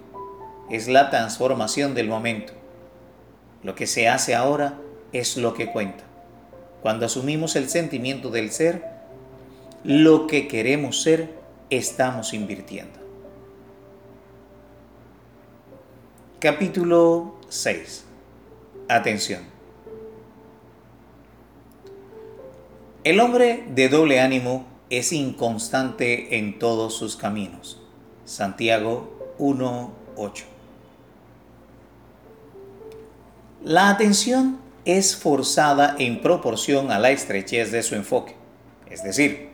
es 0.69 0.87
la 0.87 1.09
transformación 1.09 1.93
del 1.93 2.07
momento. 2.07 2.53
Lo 3.63 3.75
que 3.75 3.87
se 3.87 4.07
hace 4.07 4.35
ahora 4.35 4.79
es 5.13 5.37
lo 5.37 5.53
que 5.53 5.71
cuenta. 5.71 6.03
Cuando 6.81 7.05
asumimos 7.05 7.55
el 7.55 7.69
sentimiento 7.69 8.29
del 8.29 8.51
ser, 8.51 8.83
lo 9.83 10.27
que 10.27 10.47
queremos 10.47 11.01
ser, 11.01 11.29
estamos 11.69 12.33
invirtiendo. 12.33 12.99
Capítulo 16.39 17.35
6. 17.49 18.05
Atención. 18.87 19.58
El 23.09 23.21
hombre 23.21 23.63
de 23.67 23.89
doble 23.89 24.19
ánimo 24.19 24.67
es 24.91 25.13
inconstante 25.13 26.37
en 26.37 26.59
todos 26.59 26.93
sus 26.93 27.15
caminos. 27.15 27.81
Santiago 28.23 29.33
1.8. 29.39 30.43
La 33.63 33.89
atención 33.89 34.59
es 34.85 35.15
forzada 35.15 35.95
en 35.97 36.21
proporción 36.21 36.91
a 36.91 36.99
la 36.99 37.09
estrechez 37.09 37.71
de 37.71 37.81
su 37.81 37.95
enfoque. 37.95 38.35
Es 38.91 39.01
decir, 39.01 39.49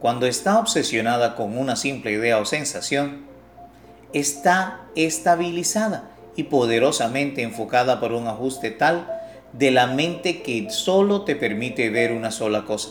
cuando 0.00 0.26
está 0.26 0.58
obsesionada 0.58 1.36
con 1.36 1.56
una 1.56 1.76
simple 1.76 2.10
idea 2.10 2.38
o 2.38 2.44
sensación, 2.44 3.24
está 4.14 4.80
estabilizada 4.96 6.10
y 6.34 6.42
poderosamente 6.42 7.42
enfocada 7.42 8.00
por 8.00 8.10
un 8.10 8.26
ajuste 8.26 8.72
tal 8.72 9.16
de 9.52 9.70
la 9.70 9.86
mente 9.86 10.42
que 10.42 10.68
solo 10.70 11.22
te 11.22 11.36
permite 11.36 11.88
ver 11.90 12.12
una 12.12 12.30
sola 12.30 12.64
cosa, 12.64 12.90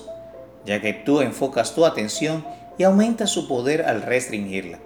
ya 0.65 0.81
que 0.81 0.93
tú 0.93 1.21
enfocas 1.21 1.75
tu 1.75 1.85
atención 1.85 2.45
y 2.77 2.83
aumentas 2.83 3.29
su 3.29 3.47
poder 3.47 3.83
al 3.83 4.01
restringirla. 4.01 4.79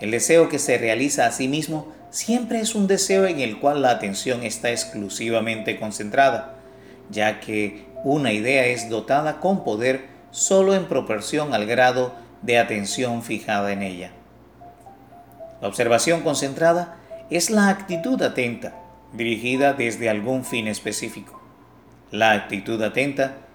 El 0.00 0.10
deseo 0.10 0.48
que 0.48 0.58
se 0.58 0.78
realiza 0.78 1.26
a 1.26 1.32
sí 1.32 1.48
mismo 1.48 1.92
siempre 2.10 2.60
es 2.60 2.74
un 2.74 2.86
deseo 2.86 3.26
en 3.26 3.40
el 3.40 3.58
cual 3.58 3.82
la 3.82 3.90
atención 3.90 4.42
está 4.42 4.70
exclusivamente 4.70 5.78
concentrada, 5.78 6.54
ya 7.10 7.40
que 7.40 7.86
una 8.04 8.32
idea 8.32 8.66
es 8.66 8.88
dotada 8.88 9.40
con 9.40 9.64
poder 9.64 10.06
solo 10.30 10.74
en 10.74 10.86
proporción 10.86 11.54
al 11.54 11.66
grado 11.66 12.14
de 12.42 12.58
atención 12.58 13.22
fijada 13.22 13.72
en 13.72 13.82
ella. 13.82 14.10
La 15.60 15.68
observación 15.68 16.20
concentrada 16.20 16.96
es 17.30 17.50
la 17.50 17.68
actitud 17.68 18.20
atenta, 18.22 18.74
dirigida 19.12 19.72
desde 19.72 20.10
algún 20.10 20.44
fin 20.44 20.68
específico. 20.68 21.40
La 22.10 22.32
actitud 22.32 22.80
atenta 22.82 23.45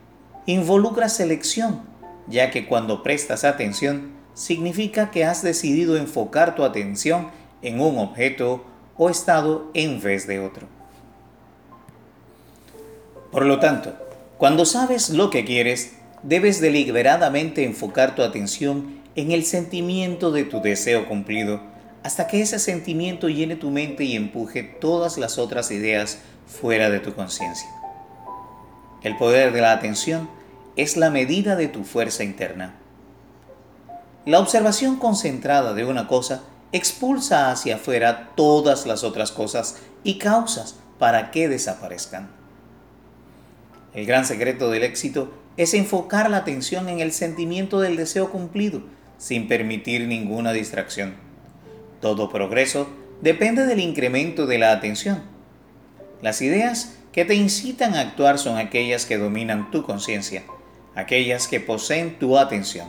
involucra 0.45 1.09
selección, 1.09 1.81
ya 2.27 2.51
que 2.51 2.67
cuando 2.67 3.03
prestas 3.03 3.43
atención, 3.43 4.11
significa 4.33 5.11
que 5.11 5.25
has 5.25 5.41
decidido 5.41 5.97
enfocar 5.97 6.55
tu 6.55 6.63
atención 6.63 7.29
en 7.61 7.79
un 7.79 7.97
objeto 7.99 8.63
o 8.97 9.09
estado 9.09 9.69
en 9.73 10.01
vez 10.01 10.27
de 10.27 10.39
otro. 10.39 10.67
Por 13.31 13.45
lo 13.45 13.59
tanto, 13.59 13.93
Cuando 14.41 14.65
sabes 14.65 15.11
lo 15.11 15.29
que 15.29 15.45
quieres, 15.45 15.91
debes 16.23 16.59
deliberadamente 16.61 17.63
enfocar 17.63 18.15
tu 18.15 18.23
atención 18.23 18.99
en 19.15 19.31
el 19.31 19.45
sentimiento 19.45 20.31
de 20.31 20.45
tu 20.45 20.61
deseo 20.61 21.07
cumplido, 21.07 21.61
hasta 22.01 22.25
que 22.25 22.41
ese 22.41 22.57
sentimiento 22.57 23.29
llene 23.29 23.55
tu 23.55 23.69
mente 23.69 24.03
y 24.03 24.15
empuje 24.15 24.63
todas 24.63 25.19
las 25.19 25.37
otras 25.37 25.69
ideas 25.69 26.17
fuera 26.47 26.89
de 26.89 26.99
tu 26.99 27.13
conciencia. 27.13 27.69
El 29.03 29.17
poder 29.17 29.51
de 29.51 29.61
la 29.61 29.71
atención 29.71 30.29
es 30.75 30.95
la 30.95 31.09
medida 31.09 31.55
de 31.55 31.67
tu 31.67 31.83
fuerza 31.83 32.23
interna. 32.23 32.75
La 34.25 34.39
observación 34.39 34.97
concentrada 34.97 35.73
de 35.73 35.85
una 35.85 36.07
cosa 36.07 36.43
expulsa 36.71 37.51
hacia 37.51 37.75
afuera 37.75 38.29
todas 38.35 38.85
las 38.85 39.03
otras 39.03 39.31
cosas 39.31 39.77
y 40.03 40.19
causas 40.19 40.75
para 40.99 41.31
que 41.31 41.49
desaparezcan. 41.49 42.29
El 43.93 44.05
gran 44.05 44.25
secreto 44.25 44.69
del 44.69 44.83
éxito 44.83 45.33
es 45.57 45.73
enfocar 45.73 46.29
la 46.29 46.37
atención 46.37 46.87
en 46.87 46.99
el 46.99 47.11
sentimiento 47.11 47.81
del 47.81 47.97
deseo 47.97 48.31
cumplido, 48.31 48.83
sin 49.17 49.47
permitir 49.47 50.07
ninguna 50.07 50.53
distracción. 50.53 51.15
Todo 51.99 52.29
progreso 52.29 52.87
depende 53.21 53.65
del 53.65 53.79
incremento 53.79 54.45
de 54.45 54.59
la 54.59 54.71
atención. 54.71 55.23
Las 56.21 56.41
ideas 56.41 56.97
que 57.11 57.25
te 57.25 57.35
incitan 57.35 57.95
a 57.95 58.01
actuar 58.01 58.39
son 58.39 58.57
aquellas 58.57 59.05
que 59.05 59.17
dominan 59.17 59.71
tu 59.71 59.83
conciencia, 59.83 60.43
aquellas 60.95 61.47
que 61.47 61.59
poseen 61.59 62.17
tu 62.19 62.37
atención. 62.37 62.87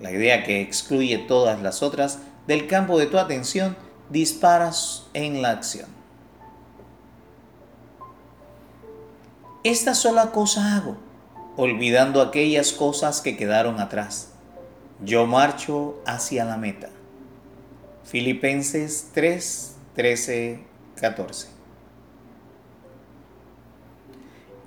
La 0.00 0.12
idea 0.12 0.44
que 0.44 0.60
excluye 0.60 1.18
todas 1.18 1.60
las 1.60 1.82
otras 1.82 2.20
del 2.46 2.66
campo 2.66 2.98
de 2.98 3.06
tu 3.06 3.18
atención 3.18 3.76
disparas 4.10 5.06
en 5.12 5.42
la 5.42 5.50
acción. 5.50 5.86
Esta 9.64 9.94
sola 9.94 10.30
cosa 10.30 10.76
hago, 10.76 10.96
olvidando 11.56 12.22
aquellas 12.22 12.72
cosas 12.72 13.20
que 13.20 13.36
quedaron 13.36 13.80
atrás. 13.80 14.30
Yo 15.04 15.26
marcho 15.26 16.00
hacia 16.06 16.44
la 16.44 16.56
meta. 16.56 16.88
Filipenses 18.04 19.10
3, 19.12 19.76
13, 19.94 20.64
14. 20.98 21.57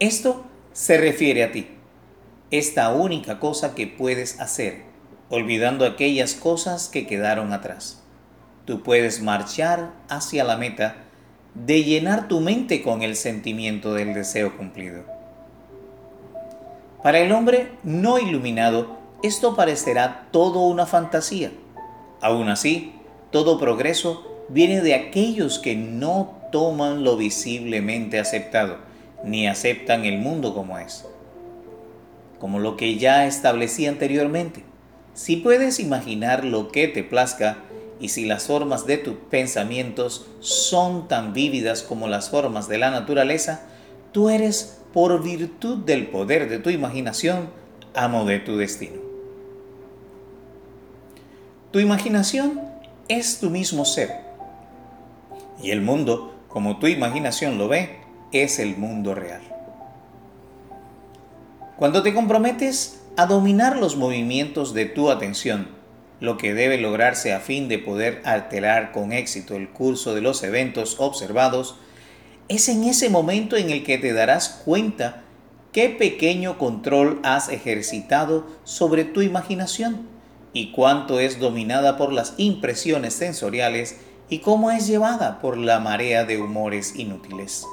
Esto 0.01 0.43
se 0.73 0.97
refiere 0.97 1.43
a 1.43 1.51
ti, 1.51 1.67
esta 2.49 2.91
única 2.91 3.39
cosa 3.39 3.75
que 3.75 3.85
puedes 3.85 4.39
hacer, 4.39 4.81
olvidando 5.29 5.85
aquellas 5.85 6.33
cosas 6.33 6.89
que 6.89 7.05
quedaron 7.05 7.53
atrás. 7.53 8.01
Tú 8.65 8.81
puedes 8.81 9.21
marchar 9.21 9.91
hacia 10.09 10.43
la 10.43 10.57
meta 10.57 10.95
de 11.53 11.83
llenar 11.83 12.27
tu 12.27 12.39
mente 12.39 12.81
con 12.81 13.03
el 13.03 13.15
sentimiento 13.15 13.93
del 13.93 14.15
deseo 14.15 14.57
cumplido. 14.57 15.03
Para 17.03 17.19
el 17.19 17.31
hombre 17.31 17.71
no 17.83 18.17
iluminado, 18.17 18.97
esto 19.21 19.55
parecerá 19.55 20.29
todo 20.31 20.61
una 20.61 20.87
fantasía. 20.87 21.51
Aún 22.21 22.49
así, 22.49 22.95
todo 23.29 23.59
progreso 23.59 24.25
viene 24.49 24.81
de 24.81 24.95
aquellos 24.95 25.59
que 25.59 25.75
no 25.75 26.39
toman 26.51 27.03
lo 27.03 27.17
visiblemente 27.17 28.17
aceptado, 28.17 28.89
ni 29.23 29.47
aceptan 29.47 30.05
el 30.05 30.17
mundo 30.17 30.53
como 30.53 30.77
es. 30.77 31.05
Como 32.39 32.59
lo 32.59 32.77
que 32.77 32.97
ya 32.97 33.27
establecí 33.27 33.85
anteriormente, 33.85 34.63
si 35.13 35.37
puedes 35.37 35.79
imaginar 35.79 36.45
lo 36.45 36.69
que 36.69 36.87
te 36.87 37.03
plazca, 37.03 37.57
y 38.01 38.09
si 38.09 38.25
las 38.25 38.47
formas 38.47 38.87
de 38.87 38.97
tus 38.97 39.13
pensamientos 39.29 40.25
son 40.39 41.07
tan 41.07 41.33
vívidas 41.33 41.83
como 41.83 42.07
las 42.07 42.31
formas 42.31 42.67
de 42.67 42.79
la 42.79 42.89
naturaleza, 42.89 43.61
tú 44.11 44.29
eres, 44.29 44.79
por 44.91 45.23
virtud 45.23 45.85
del 45.85 46.07
poder 46.07 46.49
de 46.49 46.57
tu 46.57 46.71
imaginación, 46.71 47.49
amo 47.93 48.25
de 48.25 48.39
tu 48.39 48.57
destino. 48.57 48.99
Tu 51.71 51.79
imaginación 51.79 52.59
es 53.07 53.39
tu 53.39 53.51
mismo 53.51 53.85
ser. 53.85 54.09
Y 55.61 55.69
el 55.69 55.81
mundo, 55.81 56.33
como 56.49 56.79
tu 56.79 56.87
imaginación 56.87 57.57
lo 57.59 57.67
ve, 57.67 58.00
es 58.31 58.59
el 58.59 58.77
mundo 58.77 59.13
real. 59.15 59.41
Cuando 61.77 62.03
te 62.03 62.13
comprometes 62.13 63.01
a 63.17 63.25
dominar 63.25 63.77
los 63.77 63.95
movimientos 63.95 64.73
de 64.73 64.85
tu 64.85 65.09
atención, 65.09 65.69
lo 66.19 66.37
que 66.37 66.53
debe 66.53 66.77
lograrse 66.77 67.33
a 67.33 67.39
fin 67.39 67.67
de 67.67 67.79
poder 67.79 68.21
alterar 68.23 68.91
con 68.91 69.11
éxito 69.11 69.55
el 69.55 69.69
curso 69.69 70.13
de 70.13 70.21
los 70.21 70.43
eventos 70.43 70.97
observados, 70.99 71.75
es 72.47 72.69
en 72.69 72.83
ese 72.83 73.09
momento 73.09 73.57
en 73.57 73.71
el 73.71 73.83
que 73.83 73.97
te 73.97 74.13
darás 74.13 74.61
cuenta 74.63 75.23
qué 75.71 75.89
pequeño 75.89 76.57
control 76.57 77.19
has 77.23 77.49
ejercitado 77.49 78.45
sobre 78.63 79.03
tu 79.03 79.21
imaginación 79.21 80.07
y 80.53 80.71
cuánto 80.71 81.19
es 81.19 81.39
dominada 81.39 81.97
por 81.97 82.13
las 82.13 82.35
impresiones 82.37 83.13
sensoriales 83.13 83.97
y 84.29 84.39
cómo 84.39 84.69
es 84.69 84.85
llevada 84.87 85.39
por 85.39 85.57
la 85.57 85.79
marea 85.79 86.25
de 86.25 86.39
humores 86.39 86.95
inútiles. 86.95 87.65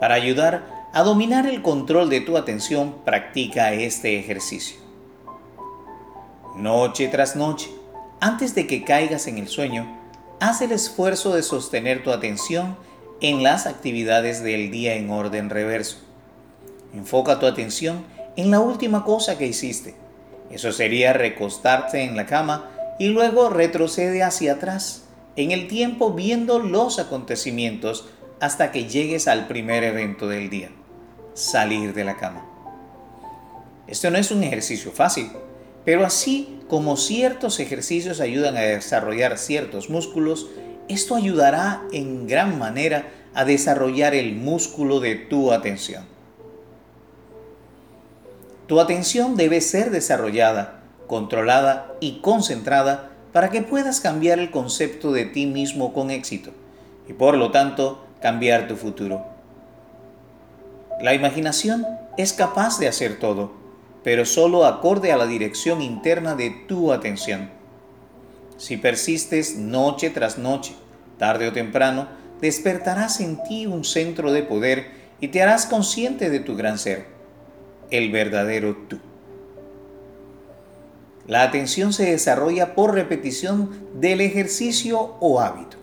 Para 0.00 0.14
ayudar 0.14 0.88
a 0.92 1.02
dominar 1.02 1.46
el 1.46 1.62
control 1.62 2.08
de 2.08 2.20
tu 2.20 2.36
atención, 2.36 2.96
practica 3.04 3.72
este 3.72 4.18
ejercicio 4.18 4.88
noche 6.58 7.06
tras 7.08 7.36
noche, 7.36 7.70
antes 8.20 8.54
de 8.54 8.66
que 8.66 8.82
caigas 8.82 9.26
en 9.28 9.38
el 9.38 9.48
sueño, 9.48 9.86
haz 10.40 10.60
el 10.60 10.72
esfuerzo 10.72 11.34
de 11.34 11.42
sostener 11.42 12.02
tu 12.02 12.10
atención 12.10 12.76
en 13.20 13.42
las 13.42 13.66
actividades 13.66 14.42
del 14.42 14.70
día 14.70 14.94
en 14.94 15.10
orden 15.10 15.50
reverso. 15.50 15.98
Enfoca 16.92 17.38
tu 17.38 17.46
atención 17.46 18.04
en 18.36 18.50
la 18.50 18.60
última 18.60 19.04
cosa 19.04 19.38
que 19.38 19.46
hiciste. 19.46 19.94
Eso 20.50 20.72
sería 20.72 21.12
recostarte 21.12 22.02
en 22.02 22.16
la 22.16 22.26
cama 22.26 22.70
y 22.98 23.08
luego 23.08 23.50
retrocede 23.50 24.22
hacia 24.22 24.54
atrás 24.54 25.04
en 25.36 25.52
el 25.52 25.68
tiempo 25.68 26.12
viendo 26.12 26.58
los 26.58 26.98
acontecimientos 26.98 28.06
hasta 28.40 28.72
que 28.72 28.88
llegues 28.88 29.28
al 29.28 29.46
primer 29.46 29.84
evento 29.84 30.28
del 30.28 30.50
día, 30.50 30.70
salir 31.34 31.94
de 31.94 32.04
la 32.04 32.16
cama. 32.16 32.44
Esto 33.86 34.10
no 34.10 34.18
es 34.18 34.30
un 34.30 34.42
ejercicio 34.44 34.92
fácil, 34.92 35.30
pero 35.84 36.04
así 36.04 36.60
como 36.68 36.96
ciertos 36.96 37.60
ejercicios 37.60 38.20
ayudan 38.20 38.56
a 38.56 38.60
desarrollar 38.60 39.38
ciertos 39.38 39.88
músculos, 39.88 40.48
esto 40.88 41.14
ayudará 41.14 41.82
en 41.92 42.26
gran 42.26 42.58
manera 42.58 43.08
a 43.34 43.44
desarrollar 43.44 44.14
el 44.14 44.34
músculo 44.34 45.00
de 45.00 45.16
tu 45.16 45.52
atención. 45.52 46.04
Tu 48.66 48.80
atención 48.80 49.36
debe 49.36 49.62
ser 49.62 49.90
desarrollada, 49.90 50.80
controlada 51.06 51.94
y 52.00 52.20
concentrada 52.20 53.10
para 53.32 53.50
que 53.50 53.62
puedas 53.62 54.00
cambiar 54.00 54.38
el 54.38 54.50
concepto 54.50 55.12
de 55.12 55.24
ti 55.24 55.46
mismo 55.46 55.94
con 55.94 56.10
éxito 56.10 56.50
y 57.08 57.14
por 57.14 57.36
lo 57.36 57.50
tanto 57.50 58.04
cambiar 58.20 58.68
tu 58.68 58.76
futuro. 58.76 59.24
La 61.00 61.14
imaginación 61.14 61.86
es 62.16 62.32
capaz 62.32 62.78
de 62.78 62.88
hacer 62.88 63.18
todo 63.18 63.58
pero 64.02 64.24
solo 64.24 64.64
acorde 64.64 65.12
a 65.12 65.16
la 65.16 65.26
dirección 65.26 65.82
interna 65.82 66.34
de 66.34 66.50
tu 66.66 66.92
atención. 66.92 67.50
Si 68.56 68.76
persistes 68.76 69.56
noche 69.56 70.10
tras 70.10 70.38
noche, 70.38 70.74
tarde 71.18 71.48
o 71.48 71.52
temprano, 71.52 72.08
despertarás 72.40 73.20
en 73.20 73.42
ti 73.44 73.66
un 73.66 73.84
centro 73.84 74.32
de 74.32 74.42
poder 74.42 74.90
y 75.20 75.28
te 75.28 75.42
harás 75.42 75.66
consciente 75.66 76.30
de 76.30 76.40
tu 76.40 76.56
gran 76.56 76.78
ser, 76.78 77.06
el 77.90 78.10
verdadero 78.10 78.76
tú. 78.88 78.98
La 81.26 81.42
atención 81.42 81.92
se 81.92 82.10
desarrolla 82.10 82.74
por 82.74 82.94
repetición 82.94 83.70
del 83.94 84.20
ejercicio 84.20 85.16
o 85.20 85.40
hábito. 85.40 85.77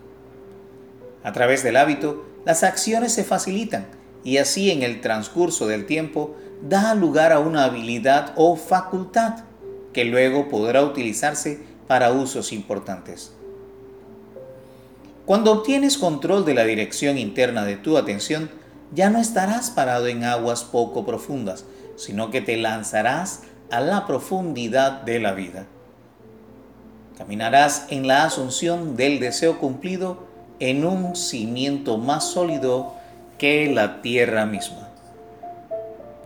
A 1.25 1.33
través 1.33 1.63
del 1.63 1.75
hábito, 1.75 2.23
las 2.45 2.63
acciones 2.63 3.11
se 3.11 3.23
facilitan 3.23 3.87
y 4.23 4.37
así 4.37 4.69
en 4.69 4.83
el 4.83 5.01
transcurso 5.01 5.65
del 5.65 5.87
tiempo 5.87 6.35
da 6.61 6.93
lugar 6.93 7.31
a 7.31 7.39
una 7.39 7.63
habilidad 7.63 8.33
o 8.35 8.55
facultad 8.55 9.39
que 9.91 10.05
luego 10.05 10.49
podrá 10.49 10.83
utilizarse 10.83 11.63
para 11.87 12.11
usos 12.11 12.53
importantes. 12.53 13.33
Cuando 15.25 15.51
obtienes 15.51 15.97
control 15.97 16.45
de 16.45 16.53
la 16.53 16.63
dirección 16.63 17.17
interna 17.17 17.65
de 17.65 17.77
tu 17.77 17.97
atención, 17.97 18.51
ya 18.93 19.09
no 19.09 19.17
estarás 19.17 19.71
parado 19.71 20.05
en 20.05 20.25
aguas 20.25 20.63
poco 20.63 21.07
profundas, 21.07 21.65
sino 21.95 22.29
que 22.29 22.41
te 22.41 22.55
lanzarás 22.55 23.41
a 23.71 23.79
la 23.79 24.05
profundidad 24.05 25.01
de 25.01 25.19
la 25.19 25.31
vida. 25.31 25.65
Caminarás 27.17 27.87
en 27.89 28.05
la 28.05 28.25
asunción 28.25 28.95
del 28.95 29.19
deseo 29.19 29.57
cumplido 29.57 30.24
en 30.59 30.85
un 30.85 31.15
cimiento 31.15 31.97
más 31.97 32.31
sólido 32.31 32.93
que 33.37 33.71
la 33.71 34.01
tierra 34.01 34.45
misma. 34.45 34.84